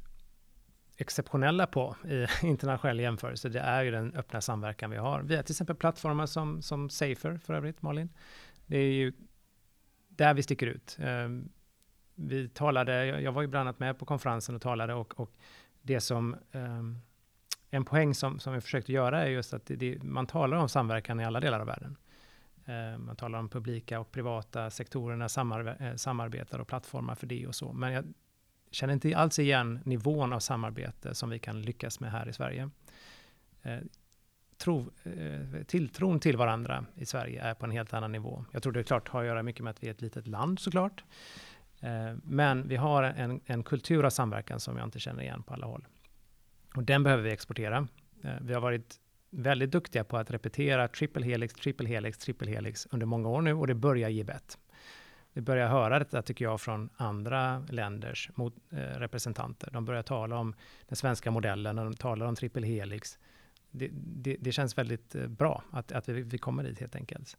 exceptionella 0.97 1.67
på 1.67 1.95
i 2.05 2.25
internationell 2.47 2.99
jämförelse, 2.99 3.49
det 3.49 3.59
är 3.59 3.83
ju 3.83 3.91
den 3.91 4.15
öppna 4.15 4.41
samverkan 4.41 4.91
vi 4.91 4.97
har. 4.97 5.21
Vi 5.21 5.35
har 5.35 5.43
till 5.43 5.53
exempel 5.53 5.75
plattformar 5.75 6.25
som, 6.25 6.61
som 6.61 6.89
Safer 6.89 7.37
för 7.37 7.53
övrigt, 7.53 7.81
Malin. 7.81 8.09
Det 8.65 8.77
är 8.77 8.91
ju 8.91 9.13
där 10.07 10.33
vi 10.33 10.43
sticker 10.43 10.67
ut. 10.67 10.97
Eh, 10.99 11.29
vi 12.15 12.49
talade, 12.49 13.05
jag 13.05 13.31
var 13.31 13.41
ju 13.41 13.47
bland 13.47 13.67
annat 13.67 13.79
med 13.79 13.99
på 13.99 14.05
konferensen 14.05 14.55
och 14.55 14.61
talade 14.61 14.93
och, 14.93 15.19
och 15.19 15.31
det 15.81 16.01
som 16.01 16.35
en 17.75 17.85
poäng 17.85 18.15
som, 18.15 18.39
som 18.39 18.53
vi 18.53 18.61
försökte 18.61 18.91
göra 18.91 19.23
är 19.23 19.29
just 19.29 19.53
att 19.53 19.65
det, 19.65 19.75
det, 19.75 20.03
man 20.03 20.27
talar 20.27 20.57
om 20.57 20.69
samverkan 20.69 21.19
i 21.19 21.25
alla 21.25 21.39
delar 21.39 21.59
av 21.59 21.67
världen. 21.67 21.97
Eh, 22.65 22.97
man 22.97 23.15
talar 23.15 23.39
om 23.39 23.49
publika 23.49 23.99
och 23.99 24.11
privata 24.11 24.69
sektorerna 24.69 25.29
samar, 25.29 25.77
eh, 25.79 25.95
samarbetar 25.95 26.59
och 26.59 26.67
plattformar 26.67 27.15
för 27.15 27.27
det 27.27 27.47
och 27.47 27.55
så. 27.55 27.73
Men 27.73 27.93
jag 27.93 28.05
känner 28.71 28.93
inte 28.93 29.17
alls 29.17 29.39
igen 29.39 29.79
nivån 29.83 30.33
av 30.33 30.39
samarbete 30.39 31.15
som 31.15 31.29
vi 31.29 31.39
kan 31.39 31.61
lyckas 31.61 31.99
med 31.99 32.11
här 32.11 32.29
i 32.29 32.33
Sverige. 32.33 32.69
Eh, 33.61 33.79
tro, 34.57 34.91
eh, 35.03 35.63
tilltron 35.67 36.19
till 36.19 36.37
varandra 36.37 36.85
i 36.95 37.05
Sverige 37.05 37.41
är 37.41 37.53
på 37.53 37.65
en 37.65 37.71
helt 37.71 37.93
annan 37.93 38.11
nivå. 38.11 38.45
Jag 38.51 38.63
tror 38.63 38.73
det 38.73 38.79
är 38.79 38.83
klart 38.83 39.09
har 39.09 39.21
att 39.21 39.27
göra 39.27 39.43
mycket 39.43 39.63
med 39.63 39.71
att 39.71 39.83
vi 39.83 39.87
är 39.87 39.91
ett 39.91 40.01
litet 40.01 40.27
land 40.27 40.59
såklart. 40.59 41.03
Eh, 41.81 42.15
men 42.23 42.67
vi 42.67 42.75
har 42.75 43.03
en, 43.03 43.41
en 43.45 43.63
kultur 43.63 44.03
av 44.03 44.09
samverkan 44.09 44.59
som 44.59 44.77
jag 44.77 44.87
inte 44.87 44.99
känner 44.99 45.23
igen 45.23 45.43
på 45.43 45.53
alla 45.53 45.65
håll. 45.65 45.85
Och 46.75 46.83
den 46.83 47.03
behöver 47.03 47.23
vi 47.23 47.31
exportera. 47.31 47.87
Eh, 48.23 48.33
vi 48.41 48.53
har 48.53 48.61
varit 48.61 48.99
väldigt 49.29 49.71
duktiga 49.71 50.03
på 50.03 50.17
att 50.17 50.31
repetera 50.31 50.87
triple 50.87 51.25
helix, 51.25 51.53
triple 51.53 51.89
helix, 51.89 52.17
triple 52.17 52.51
helix 52.51 52.87
under 52.91 53.05
många 53.05 53.29
år 53.29 53.41
nu 53.41 53.53
och 53.53 53.67
det 53.67 53.75
börjar 53.75 54.09
ge 54.09 54.23
bett. 54.23 54.57
Vi 55.33 55.41
börjar 55.41 55.67
höra 55.67 55.99
detta, 55.99 56.21
tycker 56.21 56.45
jag, 56.45 56.61
från 56.61 56.89
andra 56.97 57.59
länders 57.69 58.29
mot, 58.35 58.55
eh, 58.71 58.77
representanter. 58.77 59.69
De 59.71 59.85
börjar 59.85 60.03
tala 60.03 60.37
om 60.37 60.55
den 60.87 60.95
svenska 60.95 61.31
modellen 61.31 61.79
och 61.79 61.85
de 61.85 61.93
talar 61.93 62.25
om 62.25 62.35
triple 62.35 62.67
helix. 62.67 63.19
Det, 63.71 63.89
det, 63.93 64.37
det 64.39 64.51
känns 64.51 64.77
väldigt 64.77 65.15
eh, 65.15 65.27
bra 65.27 65.63
att, 65.71 65.91
att 65.91 66.09
vi, 66.09 66.21
vi 66.21 66.37
kommer 66.37 66.63
dit 66.63 66.79
helt 66.79 66.95
enkelt. 66.95 67.37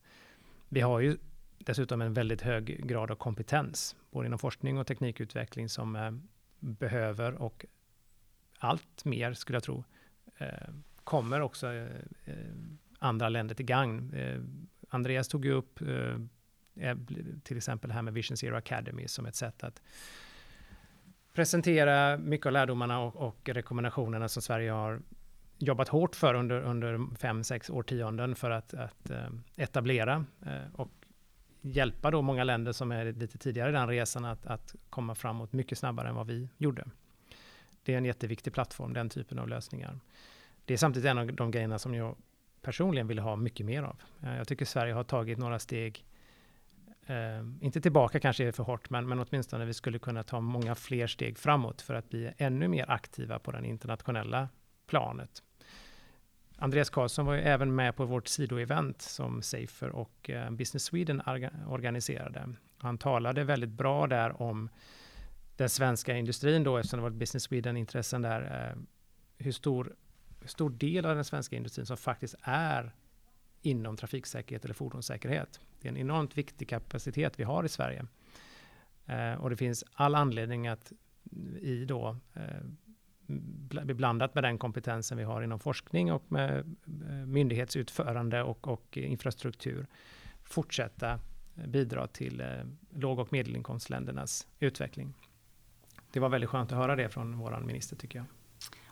Vi 0.68 0.80
har 0.80 1.00
ju 1.00 1.16
dessutom 1.58 2.02
en 2.02 2.12
väldigt 2.12 2.42
hög 2.42 2.86
grad 2.86 3.10
av 3.10 3.16
kompetens, 3.16 3.96
både 4.10 4.26
inom 4.26 4.38
forskning 4.38 4.78
och 4.78 4.86
teknikutveckling 4.86 5.68
som 5.68 5.96
eh, 5.96 6.10
behöver 6.60 7.34
och 7.34 7.66
allt 8.58 9.04
mer, 9.04 9.32
skulle 9.32 9.56
jag 9.56 9.62
tro, 9.62 9.84
eh, 10.38 10.68
kommer 11.04 11.40
också 11.40 11.72
eh, 11.72 11.86
eh 12.24 12.34
andra 12.98 13.28
länder 13.28 13.54
till 13.54 13.66
gagn. 13.66 14.14
Eh, 14.14 14.40
Andreas 14.88 15.28
tog 15.28 15.44
ju 15.44 15.52
upp 15.52 15.80
eh, 15.80 16.88
eh, 16.88 16.96
till 17.42 17.56
exempel 17.56 17.88
det 17.88 17.94
här 17.94 18.02
med 18.02 18.14
Vision 18.14 18.36
Zero 18.36 18.56
Academy 18.56 19.08
som 19.08 19.26
ett 19.26 19.34
sätt 19.34 19.64
att 19.64 19.82
presentera 21.32 22.18
mycket 22.18 22.46
av 22.46 22.52
lärdomarna 22.52 23.00
och, 23.00 23.16
och 23.16 23.48
rekommendationerna 23.48 24.28
som 24.28 24.42
Sverige 24.42 24.70
har 24.70 25.00
jobbat 25.58 25.88
hårt 25.88 26.16
för 26.16 26.34
under, 26.34 26.60
under 26.60 27.16
fem, 27.16 27.44
sex 27.44 27.70
årtionden 27.70 28.34
för 28.34 28.50
att, 28.50 28.74
att 28.74 29.10
etablera 29.56 30.24
och 30.72 30.90
hjälpa 31.60 32.10
då 32.10 32.22
många 32.22 32.44
länder 32.44 32.72
som 32.72 32.92
är 32.92 33.12
lite 33.12 33.38
tidigare 33.38 33.68
i 33.68 33.72
den 33.72 33.88
resan 33.88 34.24
att, 34.24 34.46
att 34.46 34.74
komma 34.90 35.14
framåt 35.14 35.52
mycket 35.52 35.78
snabbare 35.78 36.08
än 36.08 36.14
vad 36.14 36.26
vi 36.26 36.48
gjorde. 36.56 36.84
Det 37.86 37.94
är 37.94 37.98
en 37.98 38.04
jätteviktig 38.04 38.52
plattform, 38.52 38.92
den 38.92 39.08
typen 39.08 39.38
av 39.38 39.48
lösningar. 39.48 40.00
Det 40.64 40.74
är 40.74 40.78
samtidigt 40.78 41.10
en 41.10 41.18
av 41.18 41.32
de 41.32 41.50
grejerna 41.50 41.78
som 41.78 41.94
jag 41.94 42.16
personligen 42.62 43.06
vill 43.06 43.18
ha 43.18 43.36
mycket 43.36 43.66
mer 43.66 43.82
av. 43.82 44.02
Eh, 44.22 44.36
jag 44.36 44.48
tycker 44.48 44.64
Sverige 44.64 44.92
har 44.94 45.04
tagit 45.04 45.38
några 45.38 45.58
steg, 45.58 46.04
eh, 47.06 47.38
inte 47.60 47.80
tillbaka 47.80 48.20
kanske 48.20 48.44
är 48.44 48.52
för 48.52 48.62
hårt, 48.62 48.90
men, 48.90 49.08
men 49.08 49.20
åtminstone 49.20 49.64
vi 49.64 49.74
skulle 49.74 49.98
kunna 49.98 50.22
ta 50.22 50.40
många 50.40 50.74
fler 50.74 51.06
steg 51.06 51.38
framåt 51.38 51.82
för 51.82 51.94
att 51.94 52.10
bli 52.10 52.32
ännu 52.38 52.68
mer 52.68 52.90
aktiva 52.90 53.38
på 53.38 53.52
det 53.52 53.66
internationella 53.66 54.48
planet. 54.86 55.42
Andreas 56.58 56.90
Karlsson 56.90 57.26
var 57.26 57.34
ju 57.34 57.40
även 57.40 57.74
med 57.74 57.96
på 57.96 58.04
vårt 58.04 58.28
sidoevent 58.28 59.02
som 59.02 59.42
Safer 59.42 59.88
och 59.88 60.30
eh, 60.30 60.50
Business 60.50 60.84
Sweden 60.84 61.22
organiserade. 61.68 62.54
Han 62.78 62.98
talade 62.98 63.44
väldigt 63.44 63.70
bra 63.70 64.06
där 64.06 64.42
om 64.42 64.68
den 65.56 65.68
svenska 65.68 66.16
industrin 66.16 66.64
då, 66.64 66.76
eftersom 66.76 66.98
det 66.98 67.02
var 67.02 67.10
ett 67.10 67.16
Business 67.16 67.42
Sweden-intressen 67.42 68.22
där, 68.22 68.70
eh, 68.70 68.82
hur 69.38 69.52
stor, 69.52 69.94
hur 70.40 70.48
stor 70.48 70.70
del 70.70 71.06
av 71.06 71.14
den 71.14 71.24
svenska 71.24 71.56
industrin 71.56 71.86
som 71.86 71.96
faktiskt 71.96 72.34
är 72.42 72.94
inom 73.62 73.96
trafiksäkerhet 73.96 74.64
eller 74.64 74.74
fordonssäkerhet. 74.74 75.60
Det 75.80 75.88
är 75.88 75.92
en 75.92 75.98
enormt 75.98 76.38
viktig 76.38 76.68
kapacitet 76.68 77.40
vi 77.40 77.44
har 77.44 77.64
i 77.64 77.68
Sverige. 77.68 78.06
Eh, 79.06 79.34
och 79.34 79.50
det 79.50 79.56
finns 79.56 79.84
all 79.92 80.14
anledning 80.14 80.66
att 80.66 80.92
i 81.60 81.84
då 81.84 82.16
eh, 82.34 82.62
blandat 83.94 84.34
med 84.34 84.44
den 84.44 84.58
kompetensen 84.58 85.18
vi 85.18 85.24
har 85.24 85.42
inom 85.42 85.58
forskning 85.58 86.12
och 86.12 86.32
med 86.32 86.58
eh, 86.58 87.26
myndighetsutförande 87.26 88.42
och, 88.42 88.68
och 88.68 88.96
infrastruktur 88.96 89.86
fortsätta 90.42 91.20
eh, 91.56 91.66
bidra 91.66 92.06
till 92.06 92.40
eh, 92.40 92.46
låg 92.90 93.18
och 93.18 93.32
medelinkomstländernas 93.32 94.46
utveckling 94.58 95.14
det 96.16 96.20
var 96.20 96.28
väldigt 96.28 96.50
skönt 96.50 96.72
att 96.72 96.78
höra 96.78 96.96
det 96.96 97.08
från 97.08 97.38
vår 97.38 97.60
minister 97.60 97.96
tycker 97.96 98.18
jag. 98.18 98.26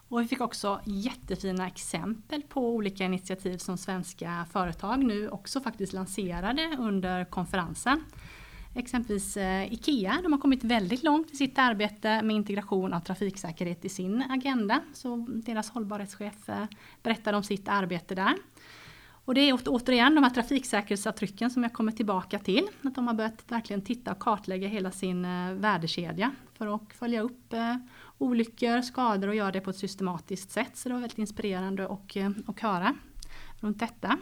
Och 0.09 0.21
vi 0.21 0.29
fick 0.29 0.41
också 0.41 0.81
jättefina 0.85 1.67
exempel 1.67 2.43
på 2.43 2.75
olika 2.75 3.05
initiativ 3.05 3.59
som 3.59 3.79
svenska 3.79 4.47
företag 4.53 5.05
nu 5.05 5.29
också 5.29 5.61
faktiskt 5.61 5.93
lanserade 5.93 6.77
under 6.79 7.25
konferensen. 7.25 8.05
Exempelvis 8.75 9.37
eh, 9.37 9.73
IKEA, 9.73 10.21
de 10.23 10.33
har 10.33 10.41
kommit 10.41 10.65
väldigt 10.65 11.03
långt 11.03 11.33
i 11.33 11.37
sitt 11.37 11.59
arbete 11.59 12.23
med 12.23 12.37
integration 12.37 12.93
av 12.93 13.01
trafiksäkerhet 13.01 13.85
i 13.85 13.89
sin 13.89 14.23
agenda. 14.23 14.81
Så 14.93 15.27
deras 15.29 15.71
hållbarhetschef 15.71 16.49
eh, 16.49 16.65
berättade 17.03 17.37
om 17.37 17.43
sitt 17.43 17.69
arbete 17.69 18.15
där. 18.15 18.35
Och 19.25 19.35
det 19.35 19.41
är 19.41 19.59
återigen 19.67 20.15
de 20.15 20.25
här 20.25 20.31
trafiksäkerhetsavtrycken 20.31 21.51
som 21.51 21.63
jag 21.63 21.73
kommer 21.73 21.93
tillbaka 21.93 22.39
till. 22.39 22.69
Att 22.83 22.95
de 22.95 23.07
har 23.07 23.15
börjat 23.15 23.45
verkligen 23.49 23.83
titta 23.83 24.13
och 24.13 24.19
kartlägga 24.19 24.69
hela 24.69 24.91
sin 24.91 25.25
eh, 25.25 25.53
värdekedja 25.53 26.31
för 26.55 26.75
att 26.75 26.93
följa 26.93 27.21
upp 27.21 27.53
eh, 27.53 27.77
olyckor, 28.19 28.83
skador 28.83 29.29
och 29.29 29.35
göra 29.35 29.53
det 29.53 29.61
på 29.61 29.71
ett 29.71 29.77
systematiskt 29.77 30.51
sätt. 30.51 30.71
Så 30.77 30.89
det 30.89 30.93
var 30.93 31.01
väldigt 31.01 31.19
inspirerande 31.19 31.85
att 31.85 32.17
eh, 32.17 32.31
att 32.47 32.61
höra 32.61 32.95
runt 33.61 33.81
detta. 33.81 34.19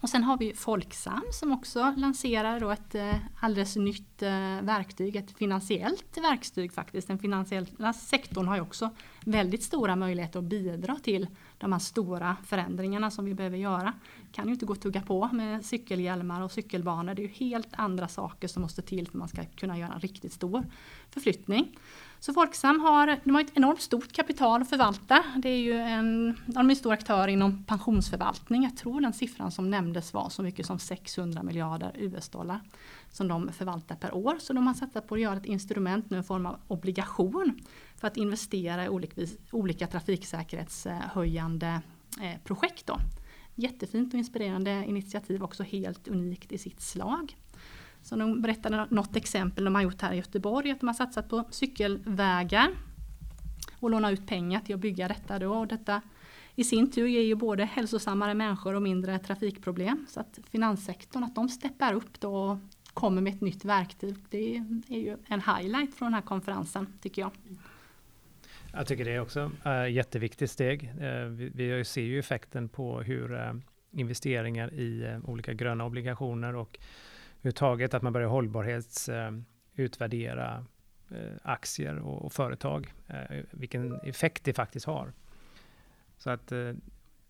Och 0.00 0.08
sen 0.08 0.24
har 0.24 0.38
vi 0.38 0.54
Folksam 0.54 1.22
som 1.32 1.52
också 1.52 1.94
lanserar 1.96 2.60
då 2.60 2.70
ett 2.70 2.94
alldeles 3.40 3.76
nytt 3.76 4.22
verktyg, 4.62 5.16
ett 5.16 5.38
finansiellt 5.38 6.18
verktyg 6.22 6.72
faktiskt. 6.72 7.08
Den 7.08 7.18
finansiella 7.18 7.92
sektorn 7.92 8.48
har 8.48 8.56
ju 8.56 8.62
också 8.62 8.90
väldigt 9.24 9.62
stora 9.62 9.96
möjligheter 9.96 10.38
att 10.38 10.44
bidra 10.44 10.96
till 10.96 11.26
de 11.58 11.72
här 11.72 11.78
stora 11.78 12.36
förändringarna 12.44 13.10
som 13.10 13.24
vi 13.24 13.34
behöver 13.34 13.56
göra. 13.56 13.92
Kan 14.32 14.46
ju 14.46 14.52
inte 14.52 14.66
gå 14.66 14.72
och 14.72 14.80
tugga 14.80 15.00
på 15.02 15.28
med 15.32 15.64
cykelhjälmar 15.64 16.42
och 16.42 16.52
cykelbanor. 16.52 17.14
Det 17.14 17.22
är 17.22 17.28
ju 17.28 17.32
helt 17.32 17.68
andra 17.72 18.08
saker 18.08 18.48
som 18.48 18.62
måste 18.62 18.82
till 18.82 19.06
för 19.06 19.12
att 19.12 19.18
man 19.18 19.28
ska 19.28 19.44
kunna 19.44 19.78
göra 19.78 19.92
en 19.92 20.00
riktigt 20.00 20.32
stor 20.32 20.64
förflyttning. 21.10 21.78
Så 22.20 22.32
Folksam 22.32 22.80
har, 22.80 23.20
de 23.24 23.34
har 23.34 23.40
ett 23.40 23.56
enormt 23.56 23.80
stort 23.80 24.12
kapital 24.12 24.62
att 24.62 24.68
förvalta. 24.68 25.24
Det 25.36 25.48
är 25.48 25.58
ju 25.58 25.72
en, 25.72 26.36
de 26.46 26.66
är 26.66 26.70
en 26.70 26.76
stor 26.76 26.92
aktör 26.92 27.28
inom 27.28 27.64
pensionsförvaltning. 27.64 28.62
Jag 28.62 28.76
tror 28.76 29.00
den 29.00 29.12
siffran 29.12 29.50
som 29.50 29.70
nämndes 29.70 30.14
var 30.14 30.28
så 30.28 30.42
mycket 30.42 30.66
som 30.66 30.78
600 30.78 31.42
miljarder 31.42 31.92
US-dollar 31.98 32.60
som 33.10 33.28
de 33.28 33.52
förvaltar 33.52 33.96
per 33.96 34.14
år. 34.14 34.36
Så 34.40 34.52
de 34.52 34.66
har 34.66 34.74
satsat 34.74 35.08
på 35.08 35.14
att 35.14 35.20
göra 35.20 35.36
ett 35.36 35.46
instrument, 35.46 36.10
nu 36.10 36.16
en 36.16 36.24
form 36.24 36.46
av 36.46 36.56
obligation, 36.68 37.60
för 37.98 38.06
att 38.06 38.16
investera 38.16 38.84
i 38.84 38.88
olika, 38.88 39.22
olika 39.50 39.86
trafiksäkerhetshöjande 39.86 41.80
eh, 42.20 42.40
projekt. 42.44 42.86
Då. 42.86 42.96
Jättefint 43.54 44.14
och 44.14 44.18
inspirerande 44.18 44.84
initiativ, 44.86 45.42
också 45.42 45.62
helt 45.62 46.08
unikt 46.08 46.52
i 46.52 46.58
sitt 46.58 46.80
slag. 46.80 47.36
Så 48.02 48.16
de 48.16 48.42
berättade 48.42 48.86
något 48.90 49.16
exempel 49.16 49.64
de 49.64 49.74
har 49.74 49.82
gjort 49.82 50.02
här 50.02 50.12
i 50.12 50.16
Göteborg, 50.16 50.70
att 50.70 50.80
de 50.80 50.86
har 50.86 50.94
satsat 50.94 51.28
på 51.28 51.44
cykelvägar 51.50 52.70
och 53.80 53.90
låna 53.90 54.10
ut 54.10 54.26
pengar 54.26 54.60
till 54.60 54.74
att 54.74 54.80
bygga 54.80 55.08
detta. 55.08 55.38
Då. 55.38 55.54
Och 55.54 55.66
detta 55.66 56.02
i 56.54 56.64
sin 56.64 56.90
tur 56.90 57.06
ger 57.06 57.22
ju 57.22 57.34
både 57.34 57.64
hälsosammare 57.64 58.34
människor 58.34 58.74
och 58.74 58.82
mindre 58.82 59.18
trafikproblem. 59.18 60.06
Så 60.08 60.20
att 60.20 60.38
finanssektorn, 60.50 61.24
att 61.24 61.34
de 61.34 61.48
steppar 61.48 61.94
upp 61.94 62.20
då 62.20 62.34
och 62.34 62.58
kommer 62.94 63.22
med 63.22 63.34
ett 63.34 63.40
nytt 63.40 63.64
verktyg, 63.64 64.16
det 64.30 64.56
är 64.88 64.98
ju 64.98 65.16
en 65.26 65.40
highlight 65.40 65.94
från 65.94 66.06
den 66.06 66.14
här 66.14 66.22
konferensen 66.22 66.86
tycker 67.00 67.22
jag. 67.22 67.30
Jag 68.78 68.86
tycker 68.86 69.04
det 69.04 69.14
är 69.14 69.20
också 69.20 69.50
ett 69.64 69.92
jätteviktigt 69.92 70.50
steg. 70.50 70.92
Eh, 71.00 71.24
vi, 71.24 71.48
vi 71.48 71.84
ser 71.84 72.02
ju 72.02 72.18
effekten 72.18 72.68
på 72.68 73.00
hur 73.00 73.34
eh, 73.34 73.52
investeringar 73.90 74.74
i 74.74 75.04
eh, 75.04 75.30
olika 75.30 75.52
gröna 75.52 75.84
obligationer 75.84 76.56
och 76.56 76.78
överhuvudtaget 77.38 77.94
att 77.94 78.02
man 78.02 78.12
börjar 78.12 78.28
hållbarhetsutvärdera 78.28 80.64
aktier 81.42 81.98
och, 81.98 82.32
företag, 82.32 82.92
vilken 83.50 84.00
effekt 84.00 84.44
det 84.44 84.52
faktiskt 84.52 84.86
har. 84.86 85.12
Så 86.18 86.30
att 86.30 86.52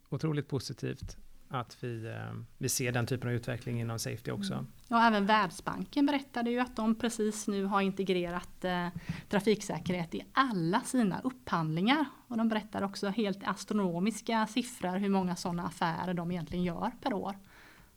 otroligt 0.09 0.49
positivt 0.49 1.17
att 1.49 1.85
vi, 1.85 2.07
eh, 2.07 2.41
vi 2.59 2.69
ser 2.69 2.93
den 2.93 3.07
typen 3.07 3.29
av 3.29 3.35
utveckling 3.35 3.81
inom 3.81 3.99
Safety 3.99 4.31
också. 4.31 4.53
Mm. 4.53 4.67
Ja, 4.89 5.07
även 5.07 5.27
Världsbanken 5.27 6.07
berättade 6.07 6.51
ju 6.51 6.61
att 6.61 6.77
de 6.77 6.95
precis 6.95 7.49
nu 7.49 7.65
har 7.65 7.81
integrerat 7.81 8.65
eh, 8.65 8.89
trafiksäkerhet 9.29 10.15
i 10.15 10.25
alla 10.33 10.81
sina 10.81 11.21
upphandlingar. 11.21 12.05
Och 12.29 12.37
de 12.37 12.49
berättar 12.49 12.83
också 12.83 13.09
helt 13.09 13.49
astronomiska 13.49 14.47
siffror 14.47 14.97
hur 14.97 15.09
många 15.09 15.37
sådana 15.37 15.67
affärer 15.67 16.15
de 16.15 16.31
egentligen 16.31 16.65
gör 16.65 16.93
per 17.03 17.13
år. 17.13 17.37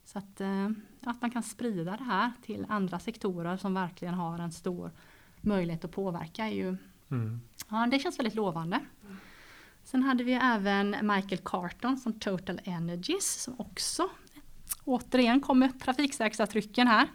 Så 0.05 0.17
att, 0.17 0.41
eh, 0.41 0.69
att 1.01 1.21
man 1.21 1.31
kan 1.31 1.43
sprida 1.43 1.97
det 1.97 2.03
här 2.03 2.31
till 2.45 2.65
andra 2.69 2.99
sektorer 2.99 3.57
som 3.57 3.73
verkligen 3.73 4.13
har 4.13 4.39
en 4.39 4.51
stor 4.51 4.91
möjlighet 5.41 5.85
att 5.85 5.91
påverka 5.91 6.45
är 6.45 6.51
ju, 6.51 6.77
mm. 7.11 7.41
ja, 7.69 7.87
det 7.91 7.99
känns 7.99 8.19
väldigt 8.19 8.35
lovande. 8.35 8.79
Sen 9.91 10.04
hade 10.04 10.23
vi 10.23 10.34
även 10.34 10.95
Michael 11.01 11.41
Carton 11.45 11.97
från 11.97 12.19
Total 12.19 12.60
Energies 12.63 13.43
som 13.43 13.56
också 13.60 14.10
återigen 14.86 15.41
kommer 15.41 15.67
trafiksäkerhetsavtrycken 15.67 16.88
här. 16.88 17.08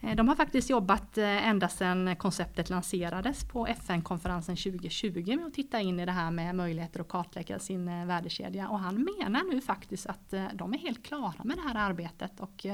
Eh, 0.00 0.16
de 0.16 0.28
har 0.28 0.36
faktiskt 0.36 0.70
jobbat 0.70 1.18
eh, 1.18 1.48
ända 1.48 1.68
sedan 1.68 2.16
konceptet 2.16 2.70
lanserades 2.70 3.44
på 3.44 3.66
FN-konferensen 3.66 4.56
2020 4.56 5.36
med 5.36 5.46
att 5.46 5.54
titta 5.54 5.80
in 5.80 6.00
i 6.00 6.06
det 6.06 6.12
här 6.12 6.30
med 6.30 6.54
möjligheter 6.54 7.00
att 7.00 7.08
kartlägga 7.08 7.58
sin 7.58 7.88
eh, 7.88 8.06
värdekedja. 8.06 8.68
Och 8.68 8.78
han 8.78 8.94
menar 9.18 9.52
nu 9.52 9.60
faktiskt 9.60 10.06
att 10.06 10.34
de 10.52 10.74
är 10.74 10.78
helt 10.78 11.02
klara 11.02 11.44
med 11.44 11.56
det 11.56 11.62
här 11.62 11.90
arbetet 11.90 12.40
och 12.40 12.66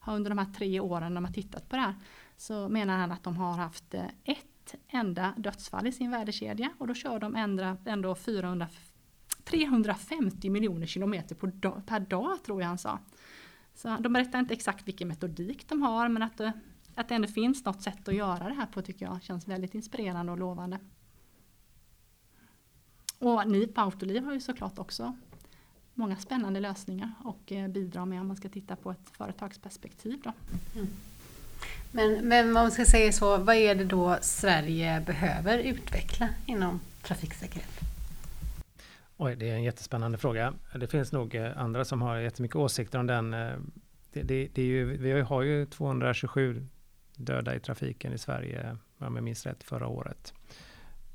har 0.00 0.16
under 0.16 0.30
de 0.30 0.38
här 0.38 0.52
tre 0.58 0.80
åren 0.80 1.14
de 1.14 1.24
har 1.24 1.32
tittat 1.32 1.68
på 1.68 1.76
det 1.76 1.82
här 1.82 1.94
så 2.36 2.68
menar 2.68 2.98
han 2.98 3.12
att 3.12 3.22
de 3.22 3.36
har 3.36 3.52
haft 3.52 3.94
ett 4.24 4.49
enda 4.88 5.34
dödsfall 5.36 5.86
i 5.86 5.92
sin 5.92 6.10
värdekedja 6.10 6.70
och 6.78 6.86
då 6.86 6.94
kör 6.94 7.18
de 7.18 7.36
ändå, 7.36 7.76
ändå 7.84 8.14
400, 8.14 8.68
350 9.44 10.50
miljoner 10.50 10.86
kilometer 10.86 11.34
på 11.34 11.46
dag, 11.46 11.82
per 11.86 12.00
dag 12.00 12.44
tror 12.44 12.60
jag 12.60 12.68
han 12.68 12.78
sa. 12.78 12.98
Så 13.74 13.96
de 14.00 14.12
berättar 14.12 14.38
inte 14.38 14.54
exakt 14.54 14.88
vilken 14.88 15.08
metodik 15.08 15.68
de 15.68 15.82
har 15.82 16.08
men 16.08 16.22
att 16.22 16.38
det, 16.38 16.52
att 16.94 17.08
det 17.08 17.14
ändå 17.14 17.28
finns 17.28 17.64
något 17.64 17.82
sätt 17.82 18.08
att 18.08 18.14
göra 18.14 18.48
det 18.48 18.54
här 18.54 18.66
på 18.66 18.82
tycker 18.82 19.06
jag 19.06 19.22
känns 19.22 19.48
väldigt 19.48 19.74
inspirerande 19.74 20.32
och 20.32 20.38
lovande. 20.38 20.78
Och 23.18 23.48
ni 23.48 23.66
på 23.66 23.80
Autoliv 23.80 24.24
har 24.24 24.32
ju 24.32 24.40
såklart 24.40 24.78
också 24.78 25.16
många 25.94 26.16
spännande 26.16 26.60
lösningar 26.60 27.12
och 27.24 27.52
eh, 27.52 27.68
bidrar 27.68 28.06
med 28.06 28.20
om 28.20 28.26
man 28.26 28.36
ska 28.36 28.48
titta 28.48 28.76
på 28.76 28.90
ett 28.90 29.10
företagsperspektiv. 29.10 30.20
Då. 30.24 30.32
Mm. 30.74 30.88
Men, 31.92 32.28
men 32.28 32.46
om 32.46 32.52
man 32.52 32.70
ska 32.70 32.84
säga 32.84 33.12
så, 33.12 33.36
vad 33.36 33.56
är 33.56 33.74
det 33.74 33.84
då 33.84 34.18
Sverige 34.20 35.02
behöver 35.06 35.58
utveckla 35.58 36.28
inom 36.46 36.80
trafiksäkerhet? 37.02 37.80
Oj, 39.16 39.36
det 39.36 39.50
är 39.50 39.54
en 39.54 39.62
jättespännande 39.62 40.18
fråga. 40.18 40.54
Det 40.74 40.86
finns 40.86 41.12
nog 41.12 41.34
eh, 41.34 41.58
andra 41.58 41.84
som 41.84 42.02
har 42.02 42.16
jättemycket 42.16 42.56
åsikter 42.56 42.98
om 42.98 43.06
den. 43.06 43.34
Eh, 43.34 43.52
det, 44.12 44.22
det, 44.22 44.48
det 44.54 44.62
är 44.62 44.66
ju, 44.66 44.96
vi 44.96 45.20
har 45.20 45.42
ju 45.42 45.66
227 45.66 46.66
döda 47.16 47.54
i 47.54 47.60
trafiken 47.60 48.12
i 48.12 48.18
Sverige, 48.18 48.76
om 48.98 49.14
jag 49.14 49.24
minns 49.24 49.46
rätt, 49.46 49.62
förra 49.62 49.86
året. 49.86 50.34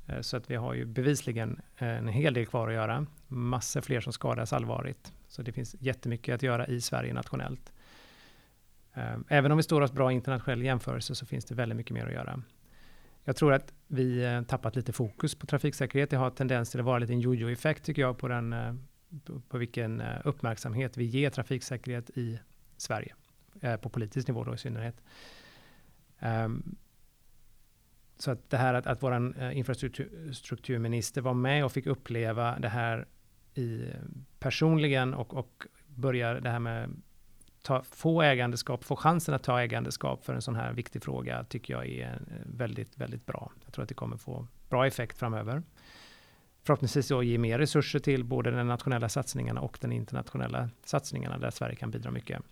Eh, 0.06 0.20
så 0.20 0.36
att 0.36 0.50
vi 0.50 0.56
har 0.56 0.74
ju 0.74 0.84
bevisligen 0.84 1.60
en 1.76 2.08
hel 2.08 2.34
del 2.34 2.46
kvar 2.46 2.68
att 2.68 2.74
göra. 2.74 3.06
Massor 3.26 3.80
fler 3.80 4.00
som 4.00 4.12
skadas 4.12 4.52
allvarligt. 4.52 5.12
Så 5.28 5.42
det 5.42 5.52
finns 5.52 5.76
jättemycket 5.78 6.34
att 6.34 6.42
göra 6.42 6.66
i 6.66 6.80
Sverige 6.80 7.14
nationellt. 7.14 7.72
Ehm, 8.96 9.24
även 9.28 9.52
om 9.52 9.56
vi 9.56 9.62
står 9.62 9.80
oss 9.80 9.92
bra 9.92 10.12
i 10.12 10.14
internationell 10.14 10.62
jämförelse 10.62 11.14
så 11.14 11.26
finns 11.26 11.44
det 11.44 11.54
väldigt 11.54 11.76
mycket 11.76 11.92
mer 11.92 12.06
att 12.06 12.12
göra. 12.12 12.42
Jag 13.24 13.36
tror 13.36 13.52
att 13.52 13.74
vi 13.86 14.24
eh, 14.24 14.42
tappat 14.42 14.76
lite 14.76 14.92
fokus 14.92 15.34
på 15.34 15.46
trafiksäkerhet. 15.46 16.10
Det 16.10 16.16
har 16.16 16.30
tendens 16.30 16.70
till 16.70 16.80
att 16.80 16.86
vara 16.86 16.98
lite 16.98 17.12
en 17.12 17.20
jojo-effekt 17.20 17.84
tycker 17.84 18.02
jag 18.02 18.18
på, 18.18 18.28
den, 18.28 18.52
eh, 18.52 18.74
på 19.48 19.58
vilken 19.58 20.00
eh, 20.00 20.20
uppmärksamhet 20.24 20.96
vi 20.96 21.04
ger 21.04 21.30
trafiksäkerhet 21.30 22.10
i 22.10 22.40
Sverige. 22.76 23.14
På 23.82 23.88
politisk 23.88 24.28
nivå 24.28 24.44
då 24.44 24.54
i 24.54 24.58
synnerhet. 24.58 25.02
Ehm, 26.18 26.76
så 28.18 28.30
att 28.30 28.50
det 28.50 28.56
här 28.56 28.74
att, 28.74 28.86
att 28.86 29.02
vår 29.02 29.34
infrastrukturminister 29.52 31.20
var 31.20 31.34
med 31.34 31.64
och 31.64 31.72
fick 31.72 31.86
uppleva 31.86 32.58
det 32.58 32.68
här 32.68 33.06
i, 33.54 33.84
personligen 34.38 35.14
och, 35.14 35.34
och 35.34 35.66
börja 35.86 36.40
det 36.40 36.50
här 36.50 36.58
med 36.58 37.02
ta, 37.66 37.82
få 37.82 38.22
ägandeskap, 38.22 38.84
få 38.84 38.96
chansen 38.96 39.34
att 39.34 39.42
ta 39.42 39.60
ägandeskap 39.60 40.24
för 40.24 40.34
en 40.34 40.42
sån 40.42 40.54
här 40.54 40.72
viktig 40.72 41.02
fråga 41.02 41.44
tycker 41.44 41.74
jag 41.74 41.88
är 41.88 42.12
eh, 42.12 42.36
väldigt, 42.44 42.98
väldigt 42.98 43.26
bra. 43.26 43.52
Jag 43.64 43.72
tror 43.72 43.82
att 43.82 43.88
det 43.88 43.94
kommer 43.94 44.16
få 44.16 44.46
bra 44.68 44.86
effekt 44.86 45.18
framöver. 45.18 45.62
Förhoppningsvis 46.62 47.08
då 47.08 47.22
ge 47.22 47.38
mer 47.38 47.58
resurser 47.58 47.98
till 47.98 48.24
både 48.24 48.50
den 48.50 48.66
nationella 48.66 49.08
satsningarna 49.08 49.60
och 49.60 49.78
den 49.80 49.92
internationella 49.92 50.70
satsningarna 50.84 51.38
där 51.38 51.50
Sverige 51.50 51.76
kan 51.76 51.90
bidra 51.90 52.10
mycket. 52.10 52.42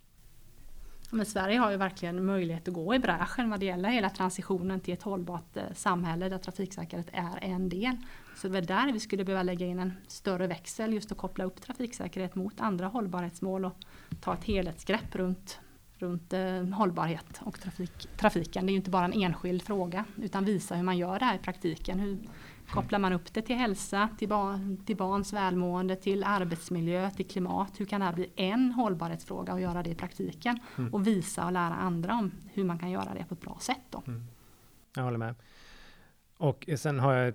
Men 1.11 1.27
Sverige 1.27 1.59
har 1.59 1.71
ju 1.71 1.77
verkligen 1.77 2.25
möjlighet 2.25 2.69
att 2.69 2.75
gå 2.75 2.95
i 2.95 2.99
bräschen 2.99 3.51
vad 3.51 3.61
det 3.61 3.67
gäller 3.67 3.88
hela 3.88 4.11
transitionen 4.11 4.81
till 4.81 4.95
ett 4.95 5.03
hållbart 5.03 5.57
eh, 5.57 5.62
samhälle 5.75 6.29
där 6.29 6.38
trafiksäkerhet 6.38 7.09
är 7.12 7.38
en 7.40 7.69
del. 7.69 7.97
Så 8.37 8.49
det 8.49 8.59
är 8.59 8.62
där 8.62 8.93
vi 8.93 9.01
skulle 9.01 9.25
behöva 9.25 9.43
lägga 9.43 9.67
in 9.67 9.79
en 9.79 9.93
större 10.09 10.47
växel 10.47 10.95
just 10.95 11.12
att 11.12 11.19
koppla 11.19 11.45
upp 11.45 11.61
trafiksäkerhet 11.61 12.35
mot 12.35 12.61
andra 12.61 12.87
hållbarhetsmål 12.87 13.64
och 13.64 13.77
ta 14.21 14.35
ett 14.35 14.45
helhetsgrepp 14.45 15.17
runt, 15.17 15.61
runt 15.98 16.33
eh, 16.33 16.62
hållbarhet 16.62 17.40
och 17.40 17.61
trafik, 17.61 18.09
trafiken. 18.16 18.66
Det 18.66 18.70
är 18.70 18.72
ju 18.72 18.76
inte 18.76 18.90
bara 18.90 19.04
en 19.04 19.12
enskild 19.12 19.62
fråga 19.62 20.04
utan 20.16 20.44
visa 20.44 20.74
hur 20.74 20.83
man 20.83 20.98
gör 20.98 21.18
det 21.18 21.24
här 21.24 21.35
i 21.35 21.38
praktiken. 21.38 22.00
Hur 22.00 22.18
kopplar 22.68 22.98
man 22.98 23.12
upp 23.12 23.35
det 23.35 23.42
till 23.42 23.57
hälsa, 23.57 24.09
till, 24.18 24.28
barn, 24.28 24.85
till 24.87 24.96
barns 24.96 25.33
välmående, 25.33 25.96
till 25.96 26.24
arbetsmiljö, 26.24 27.11
till 27.11 27.26
klimat. 27.26 27.80
Hur 27.80 27.87
kan 27.87 28.00
det 28.00 28.07
här 28.07 28.12
bli 28.12 28.30
en 28.37 28.72
hållbarhetsfråga 28.72 29.52
och 29.52 29.61
göra 29.61 29.83
det 29.83 29.90
i 29.90 29.94
praktiken? 29.94 30.59
Mm. 30.78 30.94
Och 30.94 31.07
visa 31.07 31.46
och 31.46 31.52
lära 31.52 31.74
andra 31.74 32.14
om 32.14 32.33
hur 32.52 32.64
man 32.64 32.78
kan 32.78 32.90
göra 32.90 33.14
det 33.14 33.24
på 33.24 33.35
ett 33.35 33.40
bra 33.40 33.59
sätt. 33.61 33.83
Då. 33.90 34.02
Mm. 34.07 34.24
Jag 34.96 35.02
håller 35.02 35.18
med. 35.18 35.35
Och 36.37 36.68
sen 36.76 37.00
har 37.00 37.12
jag 37.12 37.35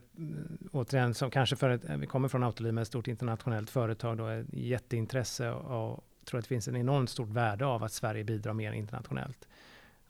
återigen, 0.71 1.13
som 1.13 1.31
kanske 1.31 1.55
för 1.55 1.69
ett, 1.69 1.83
vi 1.97 2.07
kommer 2.07 2.27
från 2.27 2.43
Autoliv 2.43 2.73
med 2.73 2.81
ett 2.81 2.87
stort 2.87 3.07
internationellt 3.07 3.69
företag, 3.69 4.17
då, 4.17 4.27
ett 4.27 4.47
jätteintresse 4.53 5.51
av 5.51 6.03
tror 6.29 6.39
att 6.39 6.45
det 6.45 6.49
finns 6.49 6.67
en 6.67 6.75
enormt 6.75 7.09
stort 7.09 7.29
värde 7.29 7.65
av 7.65 7.83
att 7.83 7.91
Sverige 7.91 8.23
bidrar 8.23 8.53
mer 8.53 8.71
internationellt. 8.71 9.47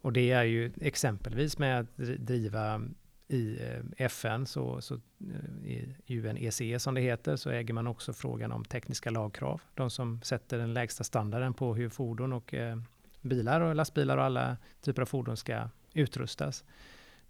Och 0.02 0.14
det 0.14 0.32
är 0.32 0.44
ju 0.44 0.72
exempelvis 0.82 1.58
med 1.58 1.80
att 1.80 1.98
driva 1.98 2.82
i 3.28 3.60
eh, 3.62 4.06
FN, 4.06 4.46
så, 4.46 4.82
så 4.82 4.94
eh, 4.96 5.90
i 6.06 6.20
UNECE 6.20 6.80
som 6.80 6.96
det 6.96 7.02
heter, 7.02 7.36
så 7.36 7.50
äger 7.50 7.74
man 7.74 7.88
också 7.88 8.14
frågan 8.14 8.52
om 8.52 8.66
tekniska 8.66 9.10
lagkrav. 9.10 9.62
De 9.74 9.90
som 9.90 10.22
sätter 10.22 10.58
den 10.58 10.74
lägsta 10.74 11.04
standarden 11.04 11.54
på 11.54 11.76
hur 11.76 11.90
fordon 11.90 12.34
och 12.34 12.54
eh, 12.54 12.78
bilar 13.22 13.62
och 13.62 13.76
lastbilar 13.76 14.18
och 14.18 14.24
alla 14.24 14.58
typer 14.82 15.02
av 15.02 15.06
fordon 15.06 15.38
ska 15.38 15.70
utrustas. 15.94 16.64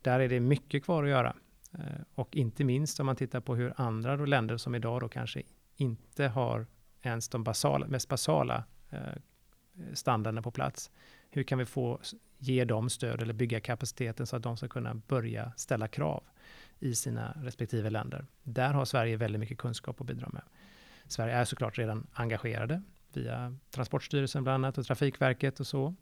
Där 0.01 0.19
är 0.19 0.29
det 0.29 0.39
mycket 0.39 0.83
kvar 0.83 1.03
att 1.03 1.09
göra. 1.09 1.35
Eh, 1.73 2.01
och 2.15 2.35
inte 2.35 2.63
minst 2.63 2.99
om 2.99 3.05
man 3.05 3.15
tittar 3.15 3.39
på 3.39 3.55
hur 3.55 3.73
andra 3.75 4.15
länder 4.15 4.57
som 4.57 4.75
idag 4.75 5.01
då 5.01 5.09
kanske 5.09 5.43
inte 5.75 6.27
har 6.27 6.65
ens 7.01 7.29
de 7.29 7.43
basala, 7.43 7.87
mest 7.87 8.09
basala 8.09 8.63
Eh, 8.89 8.99
standarden 9.93 10.43
på 10.43 10.51
plats. 10.51 10.91
Hur 11.29 11.43
kan 11.43 11.57
vi 11.57 11.65
få 11.65 11.99
ge 12.37 12.65
dem 12.65 12.89
stöd 12.89 13.21
eller 13.21 13.33
bygga 13.33 13.59
kapaciteten 13.59 14.27
så 14.27 14.35
att 14.35 14.43
de 14.43 14.57
ska 14.57 14.67
kunna 14.67 14.95
börja 14.95 15.51
ställa 15.57 15.87
krav 15.87 16.23
i 16.79 16.95
sina 16.95 17.37
respektive 17.41 17.89
länder. 17.89 18.25
Där 18.43 18.73
har 18.73 18.85
Sverige 18.85 19.17
väldigt 19.17 19.39
mycket 19.39 19.57
kunskap 19.57 20.01
att 20.01 20.07
bidra 20.07 20.29
med. 20.29 20.41
Sverige 21.07 21.33
är 21.33 21.45
såklart 21.45 21.77
redan 21.77 22.07
engagerade 22.13 22.81
via 23.13 23.55
Transportstyrelsen 23.71 24.43
bland 24.43 24.65
annat 24.65 24.77
och 24.77 24.85
Trafikverket 24.85 25.59
och 25.59 25.67
så. 25.67 25.95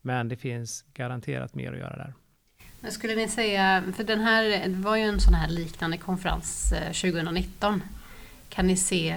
Men 0.00 0.28
det 0.28 0.36
finns 0.36 0.84
garanterat 0.94 1.54
mer 1.54 1.72
att 1.72 1.78
göra 1.78 1.96
där. 1.96 2.14
Men 2.80 2.92
skulle 2.92 3.14
ni 3.14 3.28
säga, 3.28 3.84
för 3.96 4.04
den 4.04 4.20
här, 4.20 4.44
det 4.68 4.76
var 4.76 4.96
ju 4.96 5.02
en 5.02 5.20
sån 5.20 5.34
här 5.34 5.48
liknande 5.48 5.98
konferens 5.98 6.72
eh, 6.72 6.92
2019. 6.92 7.82
Kan 8.48 8.66
ni 8.66 8.76
se 8.76 9.10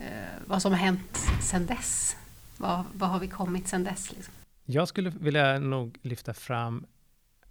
eh, 0.00 0.06
vad 0.46 0.62
som 0.62 0.72
har 0.72 0.78
hänt 0.78 1.18
sedan 1.42 1.66
dess? 1.66 2.16
Vad, 2.56 2.84
vad 2.94 3.08
har 3.08 3.20
vi 3.20 3.28
kommit 3.28 3.68
sedan 3.68 3.84
dess? 3.84 4.12
Liksom? 4.12 4.34
Jag 4.64 4.88
skulle 4.88 5.10
vilja 5.10 5.58
nog 5.58 5.98
lyfta 6.02 6.34
fram 6.34 6.86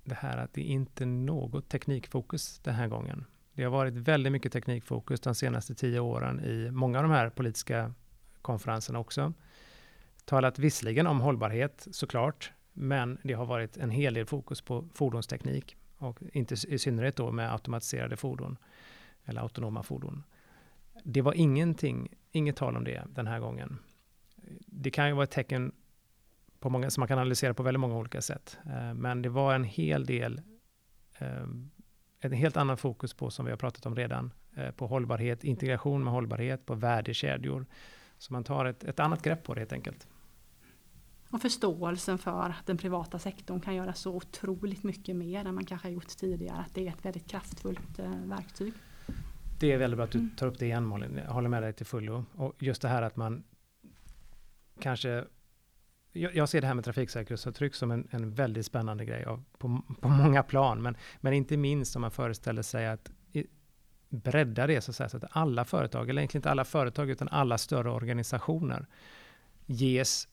det 0.04 0.16
här 0.16 0.38
att 0.38 0.54
det 0.54 0.62
inte 0.62 1.04
är 1.04 1.08
något 1.08 1.70
teknikfokus 1.70 2.60
den 2.60 2.76
här 2.76 2.88
gången. 2.88 3.26
Det 3.54 3.64
har 3.64 3.72
varit 3.72 3.94
väldigt 3.94 4.32
mycket 4.32 4.54
teknikfokus 4.54 5.20
de 5.20 5.36
senaste 5.36 5.76
tio 5.76 6.00
åren 6.00 6.40
i 6.40 6.72
många 6.72 6.98
av 6.98 7.04
de 7.04 7.12
här 7.12 7.30
politiska 7.30 7.94
konferenserna 8.42 9.00
också. 9.00 9.34
Talat 10.26 10.60
visserligen 10.60 11.08
om 11.08 11.22
hållbarhet 11.22 11.88
såklart, 11.92 12.52
men 12.74 13.18
det 13.24 13.34
har 13.34 13.46
varit 13.46 13.78
en 13.78 13.92
hel 13.92 14.14
del 14.14 14.26
fokus 14.26 14.62
på 14.62 14.88
fordonsteknik 14.94 15.76
och 15.98 16.20
inte 16.34 16.56
i 16.68 16.80
synnerhet 16.80 17.16
då 17.16 17.32
med 17.32 17.54
automatiserade 17.54 18.18
fordon 18.18 18.58
eller 19.26 19.42
autonoma 19.42 19.84
fordon. 19.84 20.24
Det 21.04 21.22
var 21.22 21.34
ingenting, 21.34 22.10
inget 22.32 22.56
tal 22.56 22.78
om 22.78 22.84
det 22.84 23.04
den 23.10 23.28
här 23.28 23.40
gången. 23.40 23.80
Det 24.66 24.92
kan 24.92 25.08
ju 25.08 25.14
vara 25.14 25.24
ett 25.24 25.32
tecken 25.32 25.72
på 26.64 26.70
många, 26.70 26.90
som 26.90 27.02
man 27.02 27.08
kan 27.08 27.20
analysera 27.20 27.54
på 27.54 27.64
väldigt 27.64 27.80
många 27.80 27.96
olika 27.96 28.22
sätt. 28.22 28.58
Eh, 28.66 28.94
men 28.94 29.22
det 29.22 29.30
var 29.30 29.56
en 29.56 29.64
hel 29.64 30.06
del, 30.06 30.42
eh, 31.18 31.48
ett 32.20 32.34
helt 32.34 32.58
annat 32.58 32.80
fokus 32.80 33.14
på, 33.14 33.30
som 33.30 33.46
vi 33.46 33.52
har 33.52 33.58
pratat 33.58 33.86
om 33.86 33.96
redan, 33.96 34.34
eh, 34.56 34.72
på 34.72 34.88
hållbarhet, 34.88 35.44
integration 35.44 36.04
med 36.04 36.14
hållbarhet, 36.14 36.66
på 36.66 36.76
värdekedjor. 36.76 37.66
Så 38.18 38.34
man 38.34 38.44
tar 38.44 38.66
ett, 38.66 38.84
ett 38.84 39.00
annat 39.00 39.22
grepp 39.22 39.44
på 39.44 39.54
det 39.54 39.62
helt 39.62 39.74
enkelt. 39.74 40.08
Och 41.30 41.42
förståelsen 41.42 42.18
för 42.18 42.50
att 42.50 42.66
den 42.66 42.78
privata 42.78 43.20
sektorn 43.20 43.60
kan 43.60 43.76
göra 43.76 43.94
så 43.94 44.16
otroligt 44.16 44.84
mycket 44.84 45.16
mer 45.16 45.46
än 45.46 45.56
man 45.56 45.66
kanske 45.66 45.88
har 45.88 45.94
gjort 45.94 46.08
tidigare. 46.08 46.58
Att 46.58 46.76
det 46.76 46.88
är 46.88 46.90
ett 46.90 47.06
väldigt 47.06 47.28
kraftfullt 47.28 48.00
verktyg. 48.26 48.74
Det 49.60 49.72
är 49.72 49.78
väldigt 49.78 49.98
bra 49.98 50.04
att 50.04 50.12
du 50.12 50.30
tar 50.38 50.48
upp 50.48 50.60
det 50.60 50.66
igen 50.66 50.86
Malin. 50.86 51.20
Jag 51.26 51.34
håller 51.34 51.50
med 51.50 51.64
dig 51.64 51.74
till 51.74 51.86
fullo. 51.86 52.26
Och 52.36 52.64
just 52.64 52.82
det 52.82 52.88
här 52.88 53.02
att 53.02 53.16
man 53.16 53.44
kanske 54.80 55.26
jag, 56.14 56.50
ser 56.50 56.62
det 56.62 56.68
här 56.68 56.74
med 56.74 56.86
trafiksäkerhetsavtryck 56.86 57.76
som 57.76 57.92
en, 57.92 58.08
en 58.12 58.34
väldigt 58.34 58.66
spännande 58.66 59.06
grej 59.06 59.26
av, 59.26 59.44
på, 59.58 59.82
på 60.02 60.10
många 60.10 60.44
plan. 60.44 60.82
Men, 60.82 60.98
men 61.22 61.34
inte 61.34 61.58
minst 61.58 61.96
om 61.96 62.02
man 62.02 62.12
föreställer 62.12 62.62
sig 62.62 62.88
att 62.88 63.12
i, 63.32 63.46
bredda 64.10 64.68
det 64.68 64.82
så 64.82 64.92
att, 64.92 64.96
säga, 64.96 65.10
så 65.10 65.18
att 65.18 65.26
alla 65.30 65.66
företag, 65.66 66.10
eller 66.10 66.22
egentligen 66.22 66.40
inte 66.40 66.52
alla 66.52 66.66
företag 66.66 67.10
utan 67.10 67.28
alla 67.28 67.58
större 67.58 67.90
organisationer 67.90 68.86
ges 69.66 70.28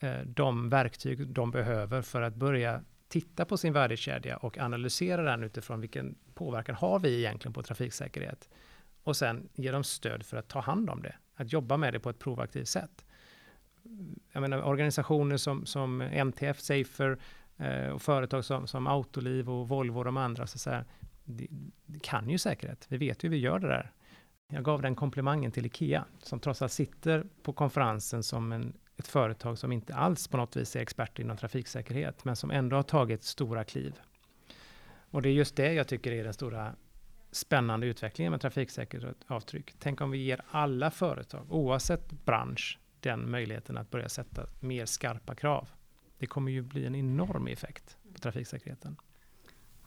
eh, 0.00 0.20
de 0.20 0.68
verktyg 0.68 1.28
de 1.28 1.50
behöver 1.50 2.02
för 2.02 2.22
att 2.22 2.34
börja 2.34 2.82
titta 3.08 3.44
på 3.44 3.56
sin 3.56 3.72
värdekedja 3.72 4.36
och 4.36 4.58
analysera 4.58 5.22
den 5.22 5.42
utifrån 5.42 5.80
vilken 5.80 6.18
påverkan 6.34 6.74
har 6.74 6.98
vi 6.98 7.18
egentligen 7.18 7.52
på 7.52 7.62
trafiksäkerhet. 7.62 8.48
Och 9.02 9.16
sen 9.16 9.48
ge 9.54 9.70
dem 9.70 9.84
stöd 9.84 10.26
för 10.26 10.36
att 10.36 10.48
ta 10.48 10.60
hand 10.60 10.90
om 10.90 11.02
det, 11.02 11.14
att 11.34 11.52
jobba 11.52 11.76
med 11.76 11.92
det 11.92 12.00
på 12.00 12.10
ett 12.10 12.18
proaktivt 12.18 12.68
sätt 12.68 13.05
jag 14.32 14.40
menar, 14.40 14.62
organisationer 14.62 15.36
som, 15.36 15.66
som 15.66 16.00
MTF, 16.00 16.60
Safer 16.60 17.18
eh, 17.56 17.88
och 17.88 18.02
företag 18.02 18.44
som, 18.44 18.66
som 18.66 18.86
Autoliv 18.86 19.50
och 19.50 19.68
Volvo 19.68 19.98
och 19.98 20.04
de 20.04 20.16
andra, 20.16 20.46
så, 20.46 20.58
så 20.58 20.70
här, 20.70 20.84
det, 21.24 21.46
det 21.86 22.02
kan 22.02 22.30
ju 22.30 22.38
säkerhet. 22.38 22.86
Vi 22.88 22.96
vet 22.96 23.24
ju 23.24 23.28
hur 23.28 23.36
vi 23.36 23.42
gör 23.42 23.58
det 23.58 23.68
där. 23.68 23.92
Jag 24.48 24.64
gav 24.64 24.82
den 24.82 24.94
komplimangen 24.94 25.52
till 25.52 25.66
Ikea, 25.66 26.04
som 26.22 26.40
trots 26.40 26.62
allt 26.62 26.72
sitter 26.72 27.26
på 27.42 27.52
konferensen 27.52 28.22
som 28.22 28.52
en, 28.52 28.72
ett 28.96 29.08
företag 29.08 29.58
som 29.58 29.72
inte 29.72 29.94
alls 29.94 30.28
på 30.28 30.36
något 30.36 30.56
vis 30.56 30.76
är 30.76 30.80
expert 30.80 31.18
inom 31.18 31.36
trafiksäkerhet, 31.36 32.24
men 32.24 32.36
som 32.36 32.50
ändå 32.50 32.76
har 32.76 32.82
tagit 32.82 33.24
stora 33.24 33.64
kliv. 33.64 33.94
Och 35.10 35.22
det 35.22 35.28
är 35.28 35.32
just 35.32 35.56
det 35.56 35.72
jag 35.72 35.88
tycker 35.88 36.12
är 36.12 36.24
den 36.24 36.34
stora 36.34 36.74
spännande 37.30 37.86
utvecklingen 37.86 38.30
med 38.30 38.40
trafiksäkerhetsavtryck. 38.40 39.74
Tänk 39.78 40.00
om 40.00 40.10
vi 40.10 40.18
ger 40.18 40.40
alla 40.50 40.90
företag, 40.90 41.46
oavsett 41.52 42.12
bransch, 42.12 42.78
den 43.06 43.30
möjligheten 43.30 43.76
att 43.76 43.90
börja 43.90 44.08
sätta 44.08 44.46
mer 44.60 44.86
skarpa 44.86 45.34
krav. 45.34 45.68
Det 46.18 46.26
kommer 46.26 46.52
ju 46.52 46.62
bli 46.62 46.86
en 46.86 46.94
enorm 46.94 47.46
effekt 47.46 47.96
på 48.12 48.18
trafiksäkerheten. 48.18 48.96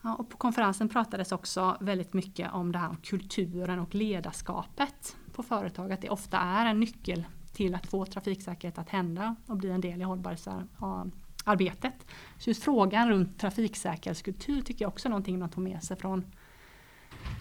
Ja, 0.02 0.16
och 0.16 0.30
på 0.30 0.38
konferensen 0.38 0.90
pratades 0.90 1.32
också 1.32 1.78
väldigt 1.80 2.14
mycket 2.14 2.54
om 2.54 2.72
det 2.72 2.80
här 2.80 2.96
kulturen 3.04 3.80
och 3.80 3.96
ledarskapet 3.96 5.18
på 5.34 5.44
företag. 5.44 5.92
Att 5.92 6.02
det 6.02 6.10
ofta 6.10 6.38
är 6.38 6.66
en 6.66 6.80
nyckel 6.80 7.26
till 7.54 7.76
att 7.76 7.88
få 7.88 8.06
trafiksäkerhet 8.06 8.78
att 8.78 8.90
hända 8.90 9.36
och 9.48 9.58
bli 9.58 9.70
en 9.70 9.82
del 9.82 10.02
i 10.02 10.04
hållbarhetsarbetet. 10.04 12.06
Så 12.38 12.50
just 12.50 12.64
frågan 12.64 13.10
runt 13.10 13.40
trafiksäkerhetskultur 13.40 14.62
tycker 14.62 14.86
jag 14.86 14.90
också 14.90 15.08
är 15.08 15.10
någonting 15.10 15.40
man 15.40 15.50
tog 15.50 15.64
med 15.64 15.84
sig 15.84 15.98
från 15.98 16.26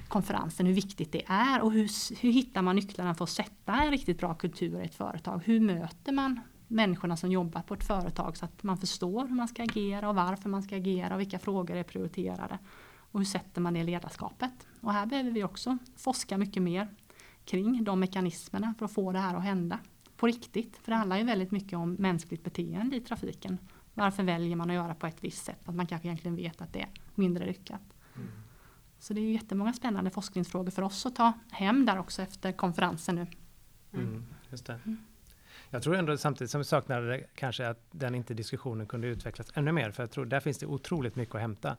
konferensen 0.09 0.67
hur 0.67 0.75
viktigt 0.75 1.13
det 1.13 1.23
är 1.27 1.61
och 1.61 1.73
hur, 1.73 1.91
hur 2.21 2.33
hittar 2.33 2.63
man 2.63 2.77
nycklarna 2.77 3.15
för 3.15 3.25
att 3.25 3.31
sätta 3.31 3.73
en 3.73 3.91
riktigt 3.91 4.19
bra 4.19 4.35
kultur 4.35 4.81
i 4.81 4.85
ett 4.85 4.95
företag? 4.95 5.43
Hur 5.45 5.61
möter 5.61 6.13
man 6.13 6.41
människorna 6.69 7.17
som 7.17 7.33
jobbar 7.33 7.63
på 7.63 7.75
ett 7.75 7.87
företag 7.87 8.37
så 8.37 8.45
att 8.45 8.63
man 8.63 8.79
förstår 8.79 9.27
hur 9.27 9.35
man 9.35 9.49
ska 9.49 9.63
agera 9.63 10.09
och 10.09 10.15
varför 10.15 10.49
man 10.49 10.63
ska 10.63 10.77
agera 10.77 11.15
och 11.15 11.21
vilka 11.21 11.39
frågor 11.39 11.77
är 11.77 11.83
prioriterade. 11.83 12.59
Och 13.11 13.21
hur 13.21 13.25
sätter 13.25 13.61
man 13.61 13.75
det 13.75 13.85
ledarskapet? 13.85 14.67
Och 14.81 14.93
här 14.93 15.07
behöver 15.07 15.31
vi 15.31 15.45
också 15.45 15.79
forska 15.97 16.39
mycket 16.39 16.63
mer 16.63 16.89
kring 17.45 17.85
de 17.85 18.01
mekanismerna 18.01 18.75
för 18.79 18.85
att 18.85 18.93
få 18.93 19.13
det 19.13 19.19
här 19.19 19.35
att 19.35 19.43
hända 19.43 19.79
på 20.17 20.27
riktigt. 20.27 20.77
För 20.77 20.93
det 20.93 20.97
handlar 20.97 21.19
ju 21.19 21.25
väldigt 21.25 21.51
mycket 21.51 21.79
om 21.79 21.93
mänskligt 21.93 22.45
beteende 22.45 22.97
i 22.97 23.01
trafiken. 23.01 23.59
Varför 23.95 24.23
väljer 24.23 24.57
man 24.57 24.71
att 24.71 24.77
göra 24.77 24.95
på 24.95 25.07
ett 25.07 25.25
visst 25.25 25.45
sätt? 25.45 25.69
Att 25.69 25.75
man 25.75 25.87
kanske 25.87 26.09
egentligen 26.09 26.37
vet 26.37 26.61
att 26.61 26.73
det 26.73 26.81
är 26.81 26.89
mindre 27.15 27.47
lyckat. 27.47 27.83
Så 28.99 29.15
det 29.15 29.21
är 29.21 29.33
jättemånga 29.33 29.73
spännande 29.73 30.11
forskningsfrågor 30.11 30.71
för 30.71 30.83
oss 30.83 31.07
att 31.07 31.17
ta 31.17 31.33
hem 31.51 31.87
där 31.87 31.99
också 31.99 32.23
efter 32.23 32.53
konferensen 32.53 33.15
nu. 33.15 33.27
Mm. 33.93 34.07
mm 34.07 34.25
just 34.51 34.67
det. 34.67 34.81
Mm. 34.85 34.99
Jag 35.71 35.83
tror 35.83 35.97
ändå 35.97 36.17
samtidigt 36.17 36.51
som 36.51 36.59
vi 36.59 36.65
saknade 36.65 37.25
kanske 37.35 37.69
att 37.69 37.87
den 37.91 38.15
inte 38.15 38.35
diskussionen 38.35 38.87
kunde 38.87 39.09
utvecklas 39.09 39.51
ännu 39.55 39.73
mer, 39.73 39.91
för 39.91 40.03
jag 40.03 40.11
tror 40.11 40.27
där 40.27 40.41
finns 40.41 40.59
det 40.59 40.67
otroligt 40.67 41.17
mycket 41.17 41.35
att 41.35 41.41
hämta. 41.41 41.77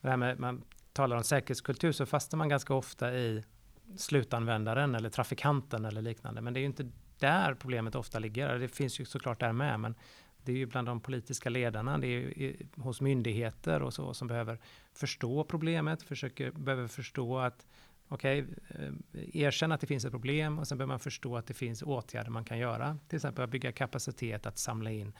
Det 0.00 0.08
här 0.08 0.16
med, 0.16 0.40
man 0.40 0.64
talar 0.92 1.16
om 1.16 1.24
säkerhetskultur 1.24 1.92
så 1.92 2.06
fastnar 2.06 2.36
man 2.36 2.48
ganska 2.48 2.74
ofta 2.74 3.14
i 3.14 3.44
slutanvändaren 3.96 4.94
eller 4.94 5.10
trafikanten 5.10 5.84
eller 5.84 6.02
liknande, 6.02 6.40
men 6.40 6.54
det 6.54 6.58
är 6.58 6.62
ju 6.62 6.66
inte 6.66 6.90
där 7.18 7.54
problemet 7.54 7.94
ofta 7.94 8.18
ligger. 8.18 8.58
Det 8.58 8.68
finns 8.68 9.00
ju 9.00 9.04
såklart 9.04 9.40
där 9.40 9.52
med, 9.52 9.80
men 9.80 9.94
det 10.44 10.52
är 10.52 10.56
ju 10.56 10.66
bland 10.66 10.88
de 10.88 11.00
politiska 11.00 11.50
ledarna, 11.50 11.98
det 11.98 12.06
är 12.06 12.56
hos 12.76 13.00
myndigheter 13.00 13.82
och 13.82 13.94
så 13.94 14.14
som 14.14 14.28
behöver 14.28 14.58
förstå 14.92 15.44
problemet, 15.44 16.02
försöker, 16.02 16.50
behöver 16.50 16.88
förstå 16.88 17.38
att 17.38 17.66
okej, 18.08 18.42
okay, 18.42 19.30
erkänna 19.32 19.74
att 19.74 19.80
det 19.80 19.86
finns 19.86 20.04
ett 20.04 20.10
problem 20.10 20.58
och 20.58 20.68
sen 20.68 20.78
behöver 20.78 20.92
man 20.92 21.00
förstå 21.00 21.36
att 21.36 21.46
det 21.46 21.54
finns 21.54 21.82
åtgärder 21.82 22.30
man 22.30 22.44
kan 22.44 22.58
göra. 22.58 22.98
Till 23.08 23.16
exempel 23.16 23.44
att 23.44 23.50
bygga 23.50 23.72
kapacitet 23.72 24.46
att 24.46 24.58
samla 24.58 24.90
in 24.90 25.12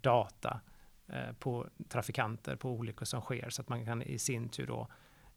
data 0.00 0.60
eh, 1.06 1.32
på 1.38 1.68
trafikanter 1.88 2.56
på 2.56 2.70
olyckor 2.70 3.06
som 3.06 3.20
sker 3.20 3.50
så 3.50 3.62
att 3.62 3.68
man 3.68 3.84
kan 3.84 4.02
i 4.02 4.18
sin 4.18 4.48
tur 4.48 4.66
då 4.66 4.88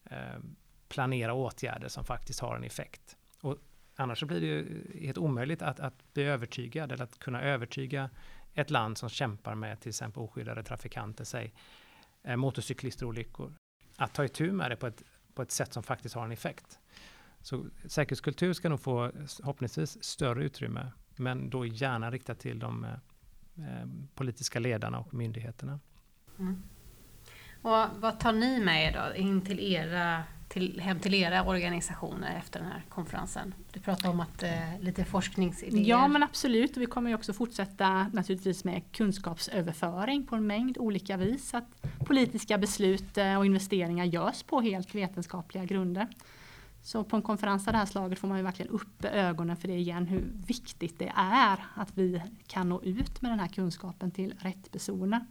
eh, 0.04 0.40
planera 0.90 1.34
åtgärder 1.34 1.88
som 1.88 2.06
faktiskt 2.06 2.40
har 2.40 2.56
en 2.56 2.64
effekt. 2.64 3.18
Och 3.42 3.58
annars 3.96 4.20
så 4.20 4.26
blir 4.26 4.42
det 4.42 4.48
ju 4.48 4.84
helt 5.02 5.18
omöjligt 5.18 5.62
att, 5.62 5.80
att 5.80 6.14
bli 6.14 6.24
övertygad 6.24 6.92
eller 6.92 7.04
att 7.04 7.20
kunna 7.20 7.42
övertyga 7.42 8.10
ett 8.56 8.70
land 8.70 8.98
som 8.98 9.10
kämpar 9.10 9.56
med 9.56 9.80
till 9.80 9.90
exempel 9.90 10.24
oskyddade 10.24 10.64
trafikanter, 10.64 11.24
säg 11.24 11.54
eh, 12.24 12.36
motorcyklisterolyckor, 12.36 13.54
att 13.96 14.14
ta 14.14 14.26
itu 14.26 14.52
med 14.52 14.72
det 14.72 14.76
på 14.76 14.88
ett, 14.88 15.04
på 15.34 15.42
ett 15.42 15.52
sätt 15.52 15.74
som 15.74 15.84
faktiskt 15.84 16.16
har 16.16 16.26
en 16.26 16.32
effekt. 16.32 16.80
Så 17.42 17.66
säkerhetskultur 17.86 18.54
ska 18.54 18.70
nog 18.70 18.80
få 18.80 19.12
förhoppningsvis 19.28 20.04
större 20.04 20.44
utrymme 20.44 20.92
Men 21.16 21.50
då 21.50 21.66
gärna 21.66 22.12
riktat 22.12 22.40
till 22.40 22.60
de 22.60 22.84
eh, 22.84 22.92
eh 23.58 23.88
politiska 24.16 24.60
ledarna 24.60 25.00
och 25.00 25.14
myndigheterna. 25.14 25.80
Mm. 26.40 26.64
Och 27.66 27.88
vad 28.00 28.20
tar 28.20 28.32
ni 28.32 28.60
med 28.60 28.88
er 28.88 28.92
då 28.92 29.16
in 29.16 29.42
till 29.42 29.60
era 29.60 30.24
till, 30.48 30.82
hem 30.82 31.00
till 31.00 31.14
era 31.14 31.44
organisationer 31.44 32.36
efter 32.38 32.60
den 32.60 32.70
här 32.72 32.84
konferensen? 32.90 33.54
Du 33.74 33.80
pratade 33.80 34.10
om 34.10 34.20
att 34.20 34.44
eh, 34.44 34.80
lite 34.80 35.06
forskningsidéer. 35.06 35.90
Ja 35.90 36.08
men 36.08 36.24
absolut, 36.24 36.78
vi 36.78 36.86
kommer 36.86 37.10
ju 37.10 37.16
också 37.16 37.34
fortsätta 37.34 38.08
naturligtvis 38.14 38.64
med 38.64 38.82
kunskapsöverföring 38.92 40.26
på 40.26 40.36
en 40.36 40.48
mängd 40.48 40.78
olika 40.78 41.18
vis. 41.18 41.54
Att 41.54 41.82
politiska 42.00 42.58
beslut 42.58 43.18
eh, 43.18 43.38
och 43.38 43.46
investeringar 43.46 44.06
görs 44.06 44.44
på 44.44 44.62
helt 44.62 44.96
vetenskapliga 44.96 45.66
grunder. 45.66 46.08
Så 46.82 47.04
på 47.04 47.16
en 47.16 47.22
konferens 47.22 47.68
av 47.68 47.74
det 47.74 47.80
här 47.80 47.86
slaget 47.86 48.20
får 48.20 48.28
man 48.28 48.38
ju 48.38 48.44
verkligen 48.44 48.72
upp 48.72 49.06
ögonen 49.06 49.58
för 49.58 49.68
det 49.68 49.78
igen, 49.78 50.08
hur 50.08 50.24
viktigt 50.48 51.00
det 51.00 51.12
är 51.16 51.66
att 51.76 51.98
vi 51.98 52.22
kan 52.48 52.70
nå 52.70 52.84
ut 52.84 53.22
med 53.22 53.32
den 53.32 53.40
här 53.40 53.48
kunskapen 53.48 54.12
till 54.12 54.36
rätt 54.40 54.72
personer. 54.72 55.26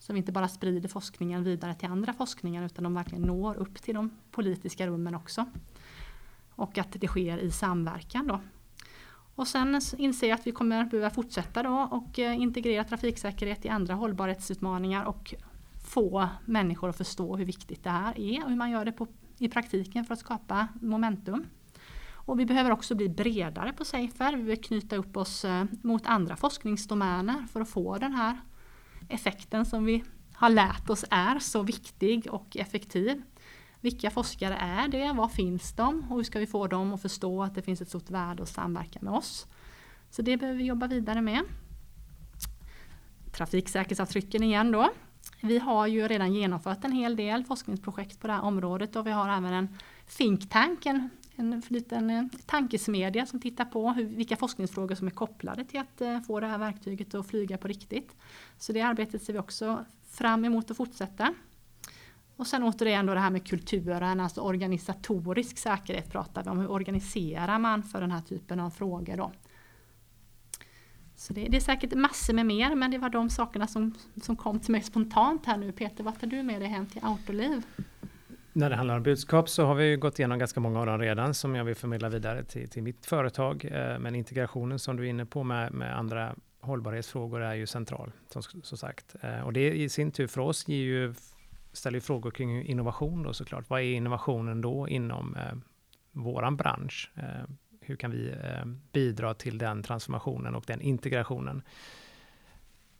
Så 0.00 0.12
vi 0.12 0.18
inte 0.18 0.32
bara 0.32 0.48
sprider 0.48 0.88
forskningen 0.88 1.44
vidare 1.44 1.74
till 1.74 1.88
andra 1.88 2.12
forskningar 2.12 2.64
utan 2.64 2.84
de 2.84 2.94
verkligen 2.94 3.22
når 3.22 3.54
upp 3.54 3.82
till 3.82 3.94
de 3.94 4.10
politiska 4.30 4.86
rummen 4.86 5.14
också. 5.14 5.46
Och 6.50 6.78
att 6.78 6.92
det 6.92 7.06
sker 7.06 7.38
i 7.38 7.50
samverkan 7.50 8.26
då. 8.26 8.40
Och 9.34 9.48
sen 9.48 9.80
inser 9.96 10.28
jag 10.28 10.38
att 10.38 10.46
vi 10.46 10.52
kommer 10.52 10.84
behöva 10.84 11.10
fortsätta 11.10 11.62
då 11.62 11.88
och 11.90 12.18
eh, 12.18 12.40
integrera 12.40 12.84
trafiksäkerhet 12.84 13.64
i 13.64 13.68
andra 13.68 13.94
hållbarhetsutmaningar 13.94 15.04
och 15.04 15.34
få 15.84 16.28
människor 16.44 16.88
att 16.88 16.96
förstå 16.96 17.36
hur 17.36 17.44
viktigt 17.44 17.84
det 17.84 17.90
här 17.90 18.20
är 18.20 18.44
och 18.44 18.50
hur 18.50 18.56
man 18.56 18.70
gör 18.70 18.84
det 18.84 18.92
på, 18.92 19.06
i 19.38 19.48
praktiken 19.48 20.04
för 20.04 20.14
att 20.14 20.20
skapa 20.20 20.68
momentum. 20.80 21.46
Och 22.12 22.40
vi 22.40 22.46
behöver 22.46 22.70
också 22.70 22.94
bli 22.94 23.08
bredare 23.08 23.72
på 23.72 23.84
Safer. 23.84 24.30
Vi 24.30 24.42
behöver 24.42 24.62
knyta 24.62 24.96
upp 24.96 25.16
oss 25.16 25.44
eh, 25.44 25.64
mot 25.82 26.06
andra 26.06 26.36
forskningsdomäner 26.36 27.46
för 27.52 27.60
att 27.60 27.68
få 27.68 27.98
den 27.98 28.12
här 28.12 28.38
effekten 29.10 29.66
som 29.66 29.84
vi 29.84 30.04
har 30.32 30.50
lärt 30.50 30.90
oss 30.90 31.04
är 31.10 31.38
så 31.38 31.62
viktig 31.62 32.26
och 32.30 32.56
effektiv. 32.56 33.22
Vilka 33.80 34.10
forskare 34.10 34.56
är 34.56 34.88
det? 34.88 35.12
Var 35.12 35.28
finns 35.28 35.72
de? 35.72 36.06
Och 36.10 36.16
hur 36.16 36.24
ska 36.24 36.38
vi 36.38 36.46
få 36.46 36.66
dem 36.66 36.94
att 36.94 37.02
förstå 37.02 37.42
att 37.42 37.54
det 37.54 37.62
finns 37.62 37.80
ett 37.80 37.88
stort 37.88 38.10
värde 38.10 38.42
att 38.42 38.48
samverka 38.48 38.98
med 39.02 39.12
oss? 39.12 39.46
Så 40.10 40.22
det 40.22 40.36
behöver 40.36 40.58
vi 40.58 40.64
jobba 40.64 40.86
vidare 40.86 41.20
med. 41.20 41.40
Trafiksäkerhetsavtrycken 43.32 44.42
igen 44.42 44.72
då. 44.72 44.90
Vi 45.40 45.58
har 45.58 45.86
ju 45.86 46.08
redan 46.08 46.34
genomfört 46.34 46.84
en 46.84 46.92
hel 46.92 47.16
del 47.16 47.44
forskningsprojekt 47.44 48.20
på 48.20 48.26
det 48.26 48.32
här 48.32 48.42
området 48.42 48.96
och 48.96 49.06
vi 49.06 49.10
har 49.10 49.28
även 49.28 49.52
en 49.52 49.78
think 50.08 50.50
tank, 50.50 50.86
en 50.86 51.10
en 51.40 51.62
liten 51.68 52.10
eh, 52.10 52.24
tankesmedja 52.46 53.26
som 53.26 53.40
tittar 53.40 53.64
på 53.64 53.90
hur, 53.90 54.04
vilka 54.04 54.36
forskningsfrågor 54.36 54.94
som 54.94 55.06
är 55.06 55.10
kopplade 55.10 55.64
till 55.64 55.80
att 55.80 56.00
eh, 56.00 56.20
få 56.20 56.40
det 56.40 56.46
här 56.46 56.58
verktyget 56.58 57.14
att 57.14 57.26
flyga 57.26 57.58
på 57.58 57.68
riktigt. 57.68 58.16
Så 58.58 58.72
det 58.72 58.80
arbetet 58.80 59.22
ser 59.22 59.32
vi 59.32 59.38
också 59.38 59.84
fram 60.10 60.44
emot 60.44 60.70
att 60.70 60.76
fortsätta. 60.76 61.34
Och 62.36 62.46
sen 62.46 62.62
återigen 62.62 63.06
då 63.06 63.14
det 63.14 63.20
här 63.20 63.30
med 63.30 63.46
kulturen, 63.46 64.20
alltså 64.20 64.40
organisatorisk 64.40 65.58
säkerhet 65.58 66.10
pratar 66.10 66.44
vi 66.44 66.50
om. 66.50 66.58
Hur 66.58 66.70
organiserar 66.70 67.58
man 67.58 67.82
för 67.82 68.00
den 68.00 68.10
här 68.10 68.20
typen 68.20 68.60
av 68.60 68.70
frågor 68.70 69.16
då? 69.16 69.32
Så 71.16 71.32
det, 71.32 71.44
det, 71.44 71.56
är 71.56 71.60
säkert 71.60 71.94
massor 71.94 72.34
med 72.34 72.46
mer, 72.46 72.74
men 72.74 72.90
det 72.90 72.98
var 72.98 73.08
de 73.08 73.30
sakerna 73.30 73.66
som, 73.66 73.94
som 74.22 74.36
kom 74.36 74.60
till 74.60 74.72
mig 74.72 74.82
spontant 74.82 75.46
här 75.46 75.56
nu. 75.56 75.72
Peter, 75.72 76.04
vad 76.04 76.20
tar 76.20 76.26
du 76.26 76.42
med 76.42 76.60
dig 76.60 76.68
hem 76.68 76.86
till 76.86 77.04
Autoliv? 77.04 77.62
När 78.52 78.70
det 78.70 78.76
handlar 78.76 78.96
om 78.96 79.02
budskap 79.02 79.48
så 79.48 79.64
har 79.64 79.74
vi 79.74 79.96
gått 79.96 80.18
igenom 80.18 80.38
ganska 80.38 80.60
många 80.60 80.80
av 80.80 80.86
dem 80.86 80.98
redan 80.98 81.34
som 81.34 81.54
jag 81.54 81.64
vill 81.64 81.74
förmedla 81.74 82.08
vidare 82.08 82.44
till, 82.44 82.68
till 82.68 82.82
mitt 82.82 83.06
företag. 83.06 83.64
Eh, 83.64 83.98
men 83.98 84.14
integrationen 84.14 84.78
som 84.78 84.96
du 84.96 85.04
är 85.04 85.10
inne 85.10 85.26
på 85.26 85.44
med, 85.44 85.72
med 85.72 85.98
andra 85.98 86.34
hållbarhetsfrågor 86.60 87.40
är 87.40 87.54
ju 87.54 87.66
central, 87.66 88.12
som, 88.28 88.42
som 88.42 88.78
sagt. 88.78 89.16
Eh, 89.20 89.40
och 89.40 89.52
det 89.52 89.72
i 89.72 89.88
sin 89.88 90.10
tur 90.10 90.26
för 90.26 90.40
oss 90.40 90.68
ger 90.68 90.76
ju, 90.76 91.14
ställer 91.72 91.96
ju 91.96 92.00
frågor 92.00 92.30
kring 92.30 92.64
innovation 92.64 93.22
då 93.22 93.32
såklart. 93.32 93.70
Vad 93.70 93.80
är 93.80 93.84
innovationen 93.84 94.60
då 94.60 94.88
inom 94.88 95.36
eh, 95.36 95.56
våran 96.12 96.56
bransch? 96.56 97.10
Eh, 97.14 97.50
hur 97.80 97.96
kan 97.96 98.10
vi 98.10 98.30
eh, 98.30 98.64
bidra 98.92 99.34
till 99.34 99.58
den 99.58 99.82
transformationen 99.82 100.54
och 100.54 100.64
den 100.66 100.80
integrationen? 100.80 101.62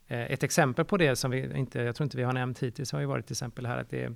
Eh, 0.07 0.33
ett 0.33 0.43
exempel 0.43 0.85
på 0.85 0.97
det 0.97 1.17
som 1.17 1.31
vi 1.31 1.57
inte, 1.57 1.83
jag 1.83 1.97
tror 1.97 2.05
inte 2.05 2.17
vi 2.17 2.23
har 2.23 2.33
nämnt 2.33 2.63
hittills 2.63 2.93
har 2.93 3.01
ju 3.01 3.07
varit 3.07 3.27
till 3.27 3.35
exempel 3.35 3.67
här 3.67 3.77
att 3.77 3.91
det 3.91 4.15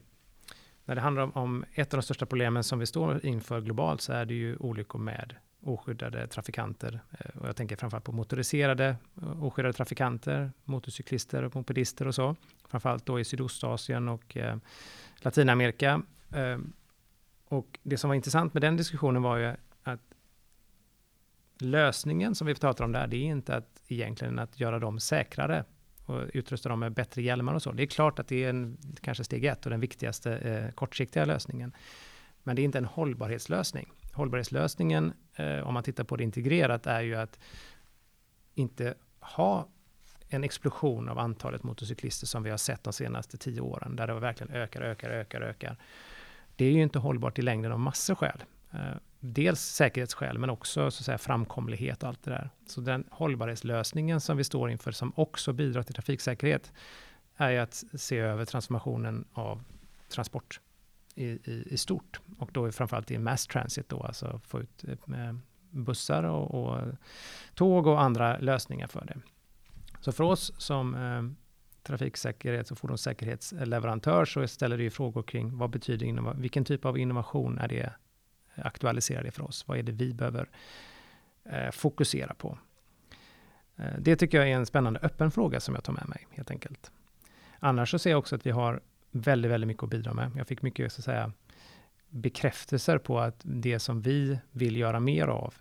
när 0.85 0.95
det 0.95 1.01
handlar 1.01 1.23
om, 1.23 1.33
om, 1.33 1.65
ett 1.75 1.95
av 1.95 1.99
de 1.99 2.03
största 2.03 2.27
problemen 2.27 2.65
som 2.65 2.79
vi 2.79 2.87
står 2.87 3.27
inför 3.27 3.61
globalt 3.61 4.01
så 4.01 4.13
är 4.13 4.25
det 4.25 4.35
ju 4.35 4.57
olyckor 4.57 4.99
med 4.99 5.35
oskyddade 5.61 6.27
trafikanter. 6.27 7.01
Eh, 7.11 7.41
och 7.41 7.49
jag 7.49 7.57
tänker 7.57 7.77
framförallt 7.77 8.05
på 8.05 8.13
motoriserade 8.13 8.97
eh, 9.23 9.45
oskyddade 9.45 9.73
trafikanter, 9.73 10.53
motorcyklister 10.65 11.43
och 11.43 11.57
mopedister 11.57 12.07
och 12.07 12.15
så. 12.15 12.37
Framförallt 12.69 13.07
då 13.07 13.21
i 13.21 13.25
Sydostasien 13.25 14.09
och 14.09 14.37
eh, 14.37 14.57
Latinamerika. 15.17 16.03
Eh, 16.31 16.59
och 17.49 17.79
det 17.83 17.97
som 17.97 18.09
var 18.09 18.15
intressant 18.15 18.55
med 18.55 18.63
den 18.63 18.77
diskussionen 18.77 19.23
var 19.23 19.37
ju 19.37 19.55
att 19.83 20.01
lösningen 21.59 22.35
som 22.35 22.47
vi 22.47 22.55
pratar 22.55 22.85
om 22.85 22.93
där, 22.93 23.07
det 23.07 23.17
är 23.17 23.25
inte 23.25 23.57
att 23.57 23.83
egentligen 23.89 24.39
att 24.39 24.61
göra 24.61 24.79
dem 24.79 25.01
säkrare 25.01 25.65
och 26.07 26.23
utrusta 26.35 26.69
dem 26.69 26.81
med 26.81 26.93
bättre 26.93 27.23
hjälmar 27.23 27.55
och 27.55 27.63
så. 27.63 27.73
Det 27.73 27.83
är 27.83 27.87
klart 27.87 28.19
att 28.19 28.29
det 28.29 28.45
är 28.45 28.51
en, 28.51 28.79
kanske 29.01 29.25
steg 29.25 29.45
ett 29.45 29.65
och 29.65 29.71
den 29.71 29.81
viktigaste 29.81 30.37
eh, 30.37 30.71
kortsiktiga 30.71 31.25
lösningen. 31.25 31.73
Men 32.43 32.57
det 32.57 32.63
är 32.63 32.65
inte 32.65 32.79
en 32.79 32.85
hållbarhetslösning. 32.85 33.93
Hållbarhetslösningen, 34.13 35.13
eh, 35.37 35.59
om 35.59 35.75
man 35.75 35.83
tittar 35.83 36.05
på 36.05 36.17
det 36.17 36.25
integrerat, 36.25 36.87
är 36.87 37.01
ju 37.01 37.15
att 37.15 37.39
inte 38.55 38.95
ha 39.21 39.69
en 40.29 40.45
explosion 40.45 41.09
av 41.09 41.19
antalet 41.19 41.63
motorcyklister 41.63 42.27
som 42.27 42.43
vi 42.43 42.51
har 42.51 42.57
sett 42.57 42.85
de 42.85 42.93
senaste 42.93 43.37
tio 43.39 43.61
åren, 43.61 43.97
där 43.97 44.07
det 44.07 44.15
verkligen 44.15 44.53
ökar, 44.53 44.83
ökar, 44.83 45.11
ökar, 45.11 45.41
ökar. 45.41 45.77
Det 46.57 46.65
är 46.65 46.71
ju 46.71 46.83
inte 46.83 46.99
hållbart 46.99 47.39
i 47.39 47.43
längden 47.43 47.73
av 47.73 47.81
massor 47.81 48.15
skäl. 48.15 48.45
Eh, 48.75 48.97
dels 49.21 49.61
säkerhetsskäl, 49.61 50.39
men 50.39 50.51
också 50.51 50.91
så 50.91 51.01
att 51.01 51.05
säga, 51.05 51.19
framkomlighet 51.19 52.03
och 52.03 52.09
allt 52.09 52.23
det 52.23 52.31
där. 52.31 52.51
Så 52.67 52.81
den 52.81 53.05
hållbarhetslösningen 53.11 54.21
som 54.21 54.37
vi 54.37 54.45
står 54.45 54.71
inför, 54.71 54.93
som 54.93 55.13
också 55.17 55.53
bidrar 55.53 55.83
till 55.83 55.95
trafiksäkerhet, 55.95 56.73
är 57.37 57.51
ju 57.51 57.59
att 57.59 57.85
se 57.95 58.19
över 58.19 58.45
transformationen 58.45 59.25
av 59.33 59.63
transport 60.09 60.61
i, 61.15 61.25
i, 61.25 61.67
i 61.71 61.77
stort. 61.77 62.21
Och 62.39 62.51
då 62.53 62.73
framförallt 62.73 63.11
i 63.11 63.19
mass 63.19 63.47
transit, 63.47 63.89
då, 63.89 64.03
alltså 64.03 64.41
få 64.47 64.61
ut 64.61 64.85
eh, 65.09 65.35
bussar 65.71 66.23
och, 66.23 66.55
och, 66.55 66.81
tåg 67.55 67.87
och 67.87 68.03
andra 68.03 68.39
lösningar 68.39 68.87
för 68.87 69.05
det. 69.05 69.17
Så 70.01 70.13
för 70.13 70.25
oss 70.25 70.53
som 70.59 70.95
eh, 70.95 71.23
trafiksäkerhets 71.83 72.71
och 72.71 72.79
fordonssäkerhetsleverantör 72.79 74.25
så 74.25 74.49
ställer 74.49 74.77
det 74.77 74.83
ju 74.83 74.91
frågor 74.91 75.23
kring 75.23 75.59
vad 75.59 75.71
betyder 75.71 76.35
vilken 76.35 76.65
typ 76.65 76.85
av 76.85 76.99
innovation 76.99 77.59
är 77.59 77.69
det 77.69 77.93
aktualisera 78.57 79.23
det 79.23 79.31
för 79.31 79.43
oss. 79.43 79.69
Vad 79.69 79.79
är 79.79 79.83
det 79.83 79.93
vi 79.93 80.15
behöver 80.15 80.49
eh, 81.45 81.71
fokusera 81.71 82.35
på? 82.35 82.59
Eh, 83.77 83.99
det 83.99 84.17
tycker 84.17 84.39
jag 84.39 84.51
är 84.51 84.55
en 84.55 84.67
spännande 84.67 85.01
öppen 85.01 85.31
fråga 85.31 85.61
som 85.61 85.75
jag 85.75 85.85
tar 85.85 85.93
med 85.93 86.09
mig 86.09 86.27
helt 86.31 86.51
enkelt. 86.51 86.91
Annars 87.59 87.91
så 87.91 87.99
ser 87.99 88.11
jag 88.11 88.19
också 88.19 88.37
att 88.37 88.47
vi 88.47 88.51
har 88.51 88.81
väldigt, 89.11 89.51
väldigt 89.51 89.69
mycket 89.69 89.83
att 89.83 89.91
bidra 89.91 90.15
med. 90.15 90.31
Jag 90.37 90.47
fick 90.47 90.63
mycket 90.63 90.93
så 90.93 91.01
att 91.01 91.05
säga, 91.05 91.33
bekräftelser 92.09 92.99
på 92.99 93.21
att 93.21 93.41
det 93.43 93.79
som 93.79 94.03
vi 94.03 94.39
vill 94.51 94.77
göra 94.77 95.01
mer 95.01 95.27
av 95.27 95.55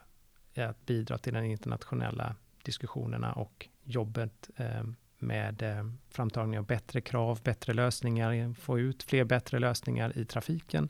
är 0.54 0.68
att 0.68 0.86
bidra 0.86 1.18
till 1.18 1.34
den 1.34 1.46
internationella 1.46 2.36
diskussionerna 2.64 3.34
och 3.34 3.70
jobbet 3.84 4.50
eh, 4.56 4.84
med 5.20 5.62
eh, 5.62 5.90
framtagning 6.10 6.60
av 6.60 6.66
bättre 6.66 7.02
krav, 7.02 7.40
bättre 7.44 7.74
lösningar, 7.74 8.54
få 8.54 8.80
ut 8.80 9.04
fler 9.04 9.24
bättre 9.24 9.60
lösningar 9.60 10.18
i 10.18 10.26
trafiken 10.26 10.90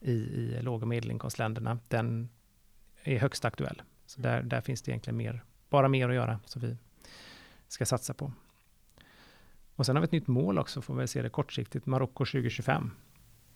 i, 0.00 0.12
i 0.12 0.62
låg 0.62 0.82
och 0.82 0.88
medelinkomstländerna, 0.88 1.78
den 1.88 2.28
är 3.02 3.18
högst 3.18 3.44
aktuell. 3.44 3.82
Så 4.06 4.20
där, 4.20 4.42
där 4.42 4.60
finns 4.60 4.82
det 4.82 4.90
egentligen 4.90 5.16
mer, 5.16 5.44
bara 5.70 5.88
mer 5.88 6.08
att 6.08 6.14
göra 6.14 6.40
som 6.44 6.62
vi 6.62 6.76
ska 7.68 7.86
satsa 7.86 8.14
på. 8.14 8.32
Och 9.74 9.86
sen 9.86 9.96
har 9.96 10.00
vi 10.00 10.04
ett 10.04 10.12
nytt 10.12 10.26
mål 10.26 10.58
också, 10.58 10.82
får 10.82 10.94
vi 10.94 11.06
se 11.06 11.22
det 11.22 11.28
kortsiktigt, 11.28 11.86
Marocko 11.86 12.24
2025. 12.24 12.90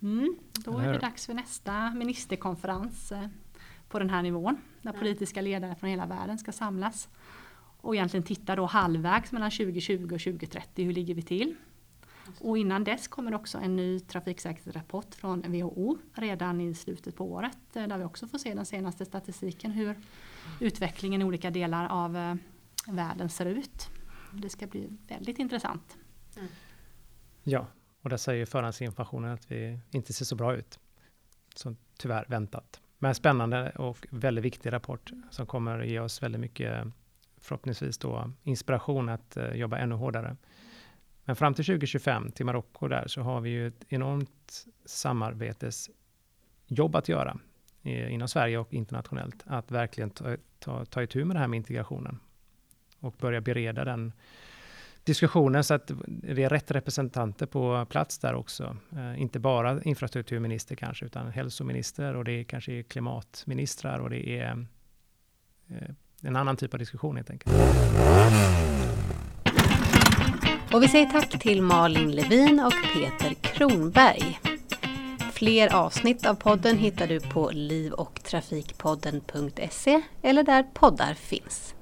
Mm, 0.02 0.36
då 0.64 0.78
är 0.78 0.92
det 0.92 0.98
dags 0.98 1.26
för 1.26 1.34
nästa 1.34 1.90
ministerkonferens 1.90 3.12
eh, 3.12 3.28
på 3.88 3.98
den 3.98 4.10
här 4.10 4.22
nivån, 4.22 4.56
där 4.82 4.92
politiska 4.92 5.40
ledare 5.40 5.74
från 5.74 5.90
hela 5.90 6.06
världen 6.06 6.38
ska 6.38 6.52
samlas 6.52 7.08
och 7.82 7.94
egentligen 7.94 8.24
titta 8.24 8.56
då 8.56 8.66
halvvägs 8.66 9.32
mellan 9.32 9.50
2020 9.50 10.04
och 10.04 10.20
2030, 10.20 10.84
hur 10.84 10.92
ligger 10.92 11.14
vi 11.14 11.22
till? 11.22 11.56
Och 12.40 12.58
innan 12.58 12.84
dess 12.84 13.08
kommer 13.08 13.34
också 13.34 13.58
en 13.58 13.76
ny 13.76 14.00
trafiksäkerhetsrapport 14.00 15.14
från 15.14 15.42
WHO 15.42 15.98
redan 16.14 16.60
i 16.60 16.74
slutet 16.74 17.16
på 17.16 17.32
året 17.32 17.76
eh, 17.76 17.86
där 17.86 17.98
vi 17.98 18.04
också 18.04 18.28
får 18.28 18.38
se 18.38 18.54
den 18.54 18.66
senaste 18.66 19.04
statistiken 19.04 19.70
hur 19.70 19.96
utvecklingen 20.60 21.22
i 21.22 21.24
olika 21.24 21.50
delar 21.50 21.88
av 21.88 22.16
eh, 22.16 22.34
världen 22.86 23.28
ser 23.28 23.46
ut. 23.46 23.88
Det 24.32 24.48
ska 24.48 24.66
bli 24.66 24.88
väldigt 25.08 25.38
intressant. 25.38 25.96
Mm. 26.36 26.48
Ja, 27.42 27.66
och 28.02 28.10
där 28.10 28.16
säger 28.16 28.46
förhandsinformationen 28.46 29.32
att 29.32 29.50
vi 29.50 29.78
inte 29.90 30.12
ser 30.12 30.24
så 30.24 30.36
bra 30.36 30.56
ut. 30.56 30.78
Som 31.54 31.76
tyvärr 31.98 32.24
väntat. 32.28 32.80
Men 32.98 33.14
spännande 33.14 33.70
och 33.70 34.06
väldigt 34.10 34.44
viktig 34.44 34.72
rapport 34.72 35.10
som 35.30 35.46
kommer 35.46 35.82
ge 35.82 36.00
oss 36.00 36.22
väldigt 36.22 36.40
mycket 36.40 36.86
förhoppningsvis 37.40 37.98
då 37.98 38.32
inspiration 38.42 39.08
att 39.08 39.36
uh, 39.36 39.54
jobba 39.54 39.78
ännu 39.78 39.94
hårdare. 39.94 40.36
Men 41.24 41.36
fram 41.36 41.54
till 41.54 41.64
2025, 41.64 42.30
till 42.30 42.46
Marocko 42.46 42.88
där, 42.88 43.04
så 43.06 43.20
har 43.20 43.40
vi 43.40 43.50
ju 43.50 43.66
ett 43.66 43.84
enormt 43.88 44.66
samarbetesjobb 44.84 46.96
att 46.96 47.08
göra 47.08 47.38
eh, 47.82 48.14
inom 48.14 48.28
Sverige 48.28 48.58
och 48.58 48.74
internationellt. 48.74 49.42
Att 49.46 49.70
verkligen 49.70 50.10
ta, 50.10 50.36
ta, 50.58 50.84
ta 50.84 51.02
itu 51.02 51.24
med 51.24 51.36
det 51.36 51.40
här 51.40 51.48
med 51.48 51.56
integrationen 51.56 52.20
och 53.00 53.14
börja 53.18 53.40
bereda 53.40 53.84
den 53.84 54.12
diskussionen 55.04 55.64
så 55.64 55.74
att 55.74 55.90
det 56.06 56.42
är 56.42 56.48
rätt 56.48 56.70
representanter 56.70 57.46
på 57.46 57.86
plats 57.90 58.18
där 58.18 58.34
också. 58.34 58.76
Eh, 58.92 59.22
inte 59.22 59.38
bara 59.38 59.82
infrastrukturminister 59.82 60.76
kanske, 60.76 61.06
utan 61.06 61.30
hälsominister 61.30 62.16
och 62.16 62.24
det 62.24 62.32
är 62.32 62.44
kanske 62.44 62.82
klimatministrar 62.82 63.98
och 63.98 64.10
det 64.10 64.28
är 64.28 64.66
eh, 65.68 65.88
en 66.22 66.36
annan 66.36 66.56
typ 66.56 66.74
av 66.74 66.78
diskussion 66.78 67.16
helt 67.16 67.30
enkelt. 67.30 67.56
Och 70.72 70.82
vi 70.82 70.88
säger 70.88 71.06
tack 71.06 71.38
till 71.38 71.62
Malin 71.62 72.12
Levin 72.12 72.60
och 72.60 72.74
Peter 72.94 73.34
Kronberg. 73.34 74.40
Fler 75.32 75.74
avsnitt 75.74 76.26
av 76.26 76.34
podden 76.34 76.78
hittar 76.78 77.06
du 77.06 77.20
på 77.20 77.50
livochtrafikpodden.se 77.50 80.02
eller 80.22 80.42
där 80.42 80.62
poddar 80.62 81.14
finns. 81.14 81.74